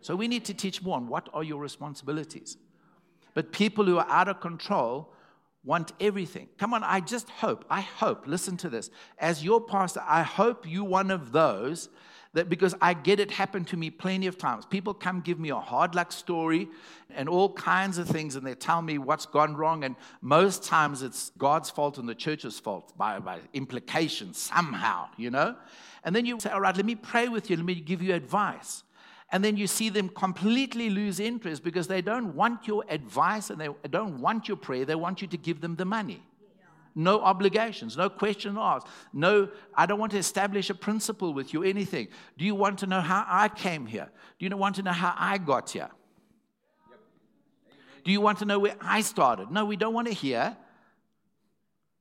[0.00, 2.56] So we need to teach more on what are your responsibilities.
[3.34, 5.12] But people who are out of control
[5.64, 6.48] want everything.
[6.58, 8.88] Come on, I just hope, I hope, listen to this.
[9.18, 11.88] As your pastor, I hope you one of those
[12.36, 14.66] that because I get it happen to me plenty of times.
[14.66, 16.68] People come give me a hard luck story
[17.10, 19.84] and all kinds of things, and they tell me what's gone wrong.
[19.84, 25.30] And most times it's God's fault and the church's fault by, by implication somehow, you
[25.30, 25.56] know?
[26.04, 28.14] And then you say, All right, let me pray with you, let me give you
[28.14, 28.82] advice.
[29.32, 33.60] And then you see them completely lose interest because they don't want your advice and
[33.60, 34.84] they don't want your prayer.
[34.84, 36.22] They want you to give them the money.
[36.98, 38.86] No obligations, no question asked.
[39.12, 42.08] No, I don't want to establish a principle with you, anything.
[42.38, 44.08] Do you want to know how I came here?
[44.38, 45.90] Do you want to know how I got here?
[48.02, 49.50] Do you want to know where I started?
[49.50, 50.56] No, we don't want to hear.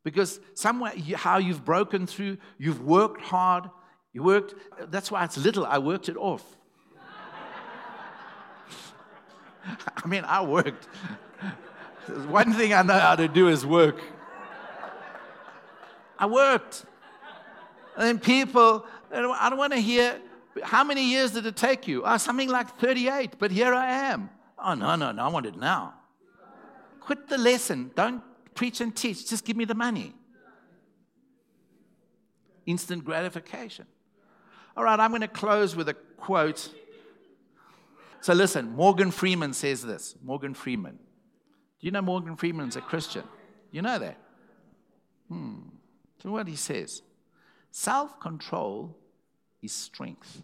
[0.06, 3.70] Because somewhere, how you've broken through, you've worked hard,
[4.14, 4.56] you worked,
[4.92, 6.46] that's why it's little, I worked it off.
[9.66, 10.86] I mean, I worked.
[12.28, 14.00] One thing I know how to do is work.
[16.18, 16.86] I worked.
[17.98, 20.20] And people, I don't want to hear,
[20.64, 22.04] how many years did it take you?
[22.06, 24.30] Oh, something like 38, but here I am.
[24.58, 25.94] Oh, no, no, no, I want it now.
[27.00, 27.92] Quit the lesson.
[27.96, 29.30] Don't preach and teach.
[29.30, 30.14] Just give me the money.
[32.66, 33.86] Instant gratification.
[34.76, 36.74] All right, I'm going to close with a quote.
[38.22, 40.16] So listen, Morgan Freeman says this.
[40.24, 40.98] Morgan Freeman.
[41.80, 43.24] Do you know Morgan Freeman's a Christian?
[43.72, 44.18] You know that?
[45.30, 45.60] Hmm.
[46.26, 47.04] So what he says
[47.70, 48.98] self control
[49.62, 50.42] is strength,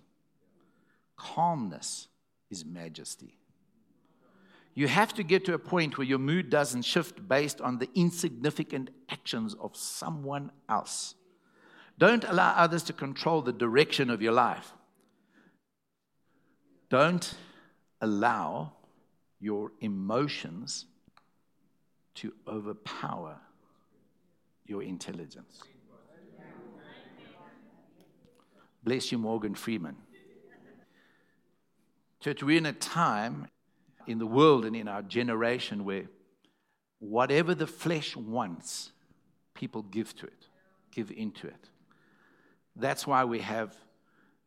[1.17, 2.07] calmness
[2.51, 3.39] is majesty.
[4.75, 7.89] You have to get to a point where your mood doesn't shift based on the
[7.95, 11.15] insignificant actions of someone else.
[11.97, 14.73] Don't allow others to control the direction of your life.
[16.89, 17.33] Don't
[18.01, 18.73] allow
[19.39, 20.85] your emotions
[22.15, 23.39] to overpower
[24.67, 25.63] your intelligence.
[28.83, 29.95] Bless you, Morgan Freeman.
[32.19, 33.47] Church, we're in a time
[34.07, 36.05] in the world and in our generation where
[36.99, 38.91] whatever the flesh wants,
[39.53, 40.47] people give to it,
[40.91, 41.69] give into it.
[42.75, 43.75] That's why we have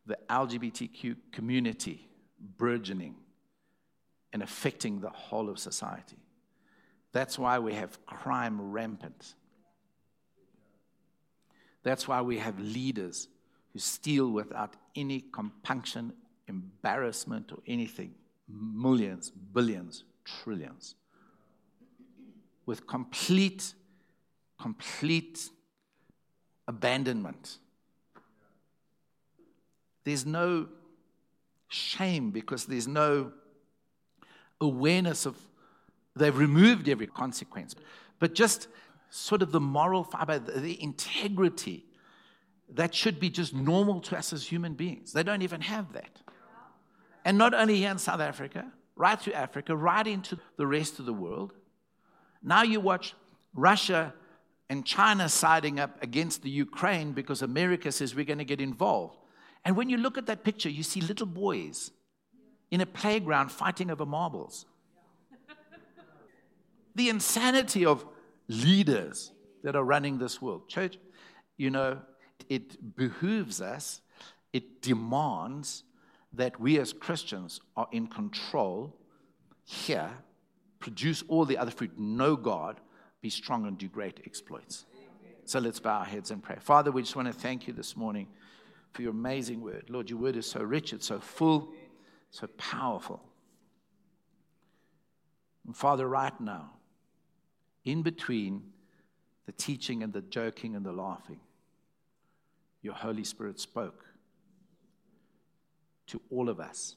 [0.05, 2.07] the LGBTQ community
[2.57, 3.15] burgeoning
[4.33, 6.17] and affecting the whole of society.
[7.11, 9.35] That's why we have crime rampant.
[11.83, 13.27] That's why we have leaders
[13.75, 16.13] who steal without any compunction,
[16.47, 18.15] embarrassment, or anything
[18.47, 20.95] millions, billions, trillions.
[22.65, 23.73] With complete,
[24.61, 25.49] complete
[26.69, 27.57] abandonment.
[30.05, 30.69] There's no
[31.67, 33.33] shame because there's no
[34.61, 35.35] awareness of,
[36.15, 37.75] they've removed every consequence.
[38.19, 38.69] But just
[39.09, 41.83] sort of the moral fiber, the integrity
[42.73, 45.13] that should be just normal to us as human beings.
[45.13, 46.21] They don't even have that.
[47.23, 51.05] And not only here in South Africa, right through Africa, right into the rest of
[51.05, 51.53] the world.
[52.41, 53.13] Now you watch
[53.53, 54.13] Russia
[54.69, 59.17] and China siding up against the Ukraine because America says we're going to get involved.
[59.63, 61.91] And when you look at that picture, you see little boys
[62.71, 64.65] in a playground fighting over marbles.
[66.95, 68.05] the insanity of
[68.47, 69.31] leaders
[69.63, 70.67] that are running this world.
[70.69, 70.97] Church,
[71.57, 71.99] you know,
[72.49, 74.01] it behooves us,
[74.53, 75.83] it demands
[76.33, 78.95] that we as Christians are in control
[79.63, 80.11] here,
[80.79, 82.79] produce all the other fruit, know God,
[83.21, 84.85] be strong, and do great exploits.
[85.45, 86.57] So let's bow our heads and pray.
[86.59, 88.27] Father, we just want to thank you this morning
[88.93, 89.85] for your amazing word.
[89.89, 91.71] Lord, your word is so rich, it's so full,
[92.31, 93.21] so powerful.
[95.65, 96.71] And Father, right now,
[97.83, 98.63] in between
[99.45, 101.39] the teaching and the joking and the laughing,
[102.85, 104.05] your Holy Spirit spoke
[106.07, 106.95] to all of us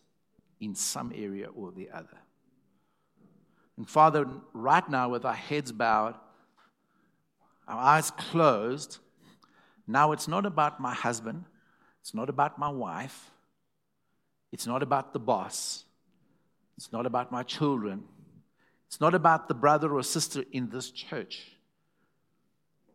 [0.60, 2.18] in some area or the other.
[3.78, 6.14] And Father, right now, with our heads bowed,
[7.66, 8.98] our eyes closed,
[9.86, 11.44] now it's not about my husband,
[12.02, 13.30] it's not about my wife,
[14.52, 15.84] it's not about the boss,
[16.76, 18.04] it's not about my children,
[18.88, 21.46] it's not about the brother or sister in this church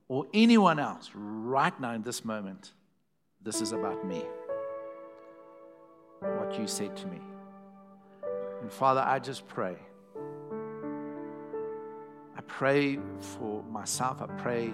[0.07, 2.71] or anyone else right now in this moment.
[3.43, 4.23] This is about me.
[6.21, 7.19] What you said to me.
[8.61, 9.75] And Father, I just pray.
[12.37, 14.21] I pray for myself.
[14.21, 14.71] I pray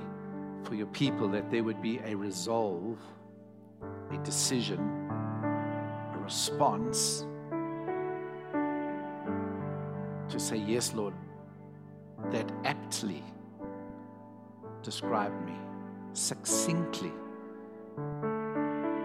[0.64, 3.00] for your people that there would be a resolve,
[4.12, 7.26] a decision, a response
[10.30, 11.16] to say, Yes, Lord,
[12.30, 13.24] that aptly
[14.84, 15.56] described me,
[16.14, 17.12] succinctly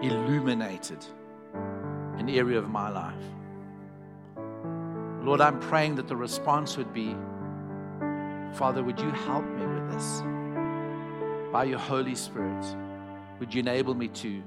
[0.07, 1.05] illuminated
[2.17, 3.13] an area of my life.
[5.21, 7.15] Lord, I'm praying that the response would be
[8.53, 10.21] Father, would you help me with this?
[11.51, 12.63] By your Holy Spirit,
[13.37, 14.41] would you enable me to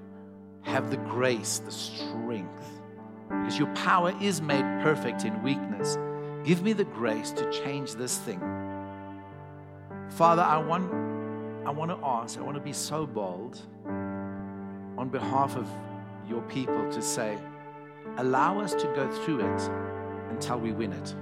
[0.63, 2.81] have the grace, the strength?
[3.29, 5.99] Because your power is made perfect in weakness.
[6.43, 8.41] Give me the grace to change this thing.
[10.09, 10.91] Father, I want,
[11.67, 13.61] I want to ask, I want to be so bold
[14.99, 15.69] on behalf of
[16.29, 17.39] your people to say,
[18.17, 19.71] allow us to go through it
[20.31, 21.15] until we win it.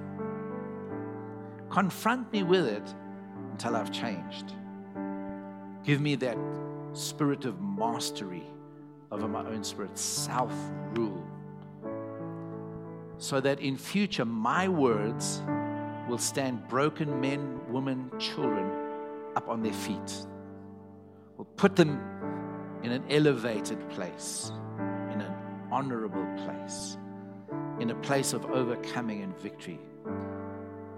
[1.68, 2.94] Confront me with it
[3.52, 4.54] until I've changed.
[5.84, 6.38] Give me that
[6.94, 8.44] spirit of mastery
[9.12, 10.52] over my own spirit, self
[10.94, 11.22] rule,
[13.18, 15.42] so that in future my words
[16.08, 18.70] will stand broken men, women, children
[19.36, 20.26] up on their feet.
[21.36, 22.00] Will put them
[22.86, 24.52] in an elevated place,
[25.12, 25.34] in an
[25.70, 26.96] honorable place
[27.80, 29.78] in a place of overcoming and victory.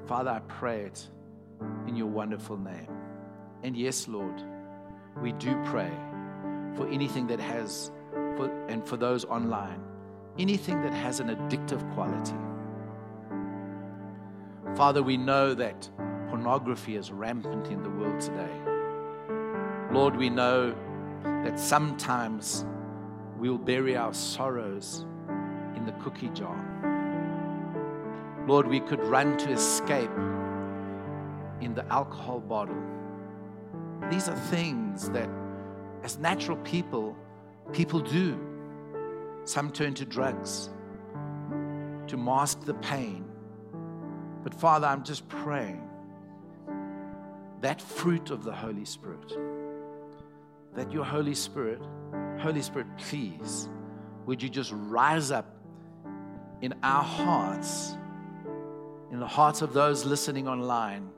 [0.07, 1.09] Father, I pray it
[1.87, 2.89] in your wonderful name.
[3.63, 4.43] And yes, Lord,
[5.21, 5.91] we do pray
[6.77, 7.91] for anything that has,
[8.37, 9.83] for, and for those online,
[10.39, 12.37] anything that has an addictive quality.
[14.77, 15.91] Father, we know that
[16.29, 18.53] pornography is rampant in the world today.
[19.91, 20.77] Lord, we know
[21.23, 22.65] that sometimes
[23.39, 25.07] we'll bury our sorrows
[25.77, 26.57] in the cookie jar.
[28.47, 30.11] Lord, we could run to escape
[31.61, 32.83] in the alcohol bottle.
[34.11, 35.29] These are things that,
[36.03, 37.17] as natural people,
[37.73, 38.39] people do.
[39.45, 40.71] Some turn to drugs
[42.07, 43.25] to mask the pain.
[44.43, 45.89] But Father, I'm just praying
[47.61, 49.37] that fruit of the Holy Spirit,
[50.79, 51.83] that your Holy Spirit,
[52.39, 53.69] Holy Spirit, please,
[54.27, 55.57] would you just rise up
[56.61, 57.97] in our hearts,
[59.11, 61.09] in the hearts of those listening online,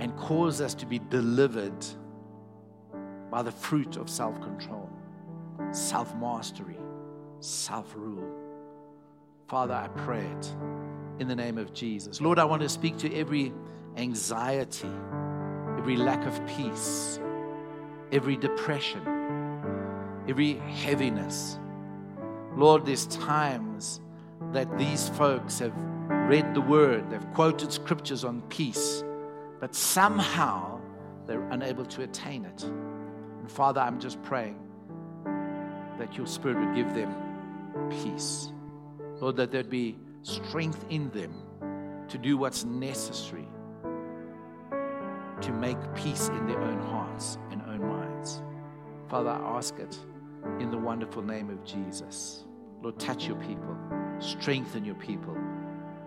[0.00, 1.86] and cause us to be delivered
[3.30, 4.90] by the fruit of self control,
[5.70, 6.78] self mastery,
[7.38, 8.28] self rule.
[9.46, 10.54] Father, I pray it
[11.20, 12.20] in the name of Jesus.
[12.20, 13.52] Lord, I want to speak to every
[13.96, 14.90] anxiety,
[15.78, 17.20] every lack of peace,
[18.12, 19.00] every depression,
[20.28, 21.58] every heaviness.
[22.54, 24.00] Lord, there's times
[24.52, 25.74] that these folks have
[26.28, 29.02] read the word, they've quoted scriptures on peace,
[29.60, 30.78] but somehow
[31.26, 32.62] they're unable to attain it.
[32.62, 34.58] And Father, I'm just praying
[35.98, 37.14] that your Spirit would give them
[37.90, 38.50] peace.
[39.20, 41.34] Lord, that there'd be strength in them
[42.08, 43.48] to do what's necessary
[45.40, 47.71] to make peace in their own hearts and own.
[49.12, 49.94] Father, I ask it
[50.58, 52.44] in the wonderful name of Jesus.
[52.80, 53.76] Lord, touch your people,
[54.20, 55.36] strengthen your people,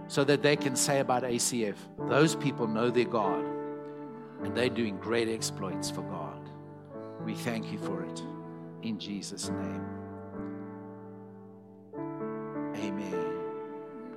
[0.07, 1.75] so that they can say about ACF,
[2.09, 3.45] those people know their God,
[4.41, 6.49] and they're doing great exploits for God.
[7.23, 8.23] We thank you for it.
[8.81, 9.85] In Jesus' name.
[12.75, 13.34] Amen.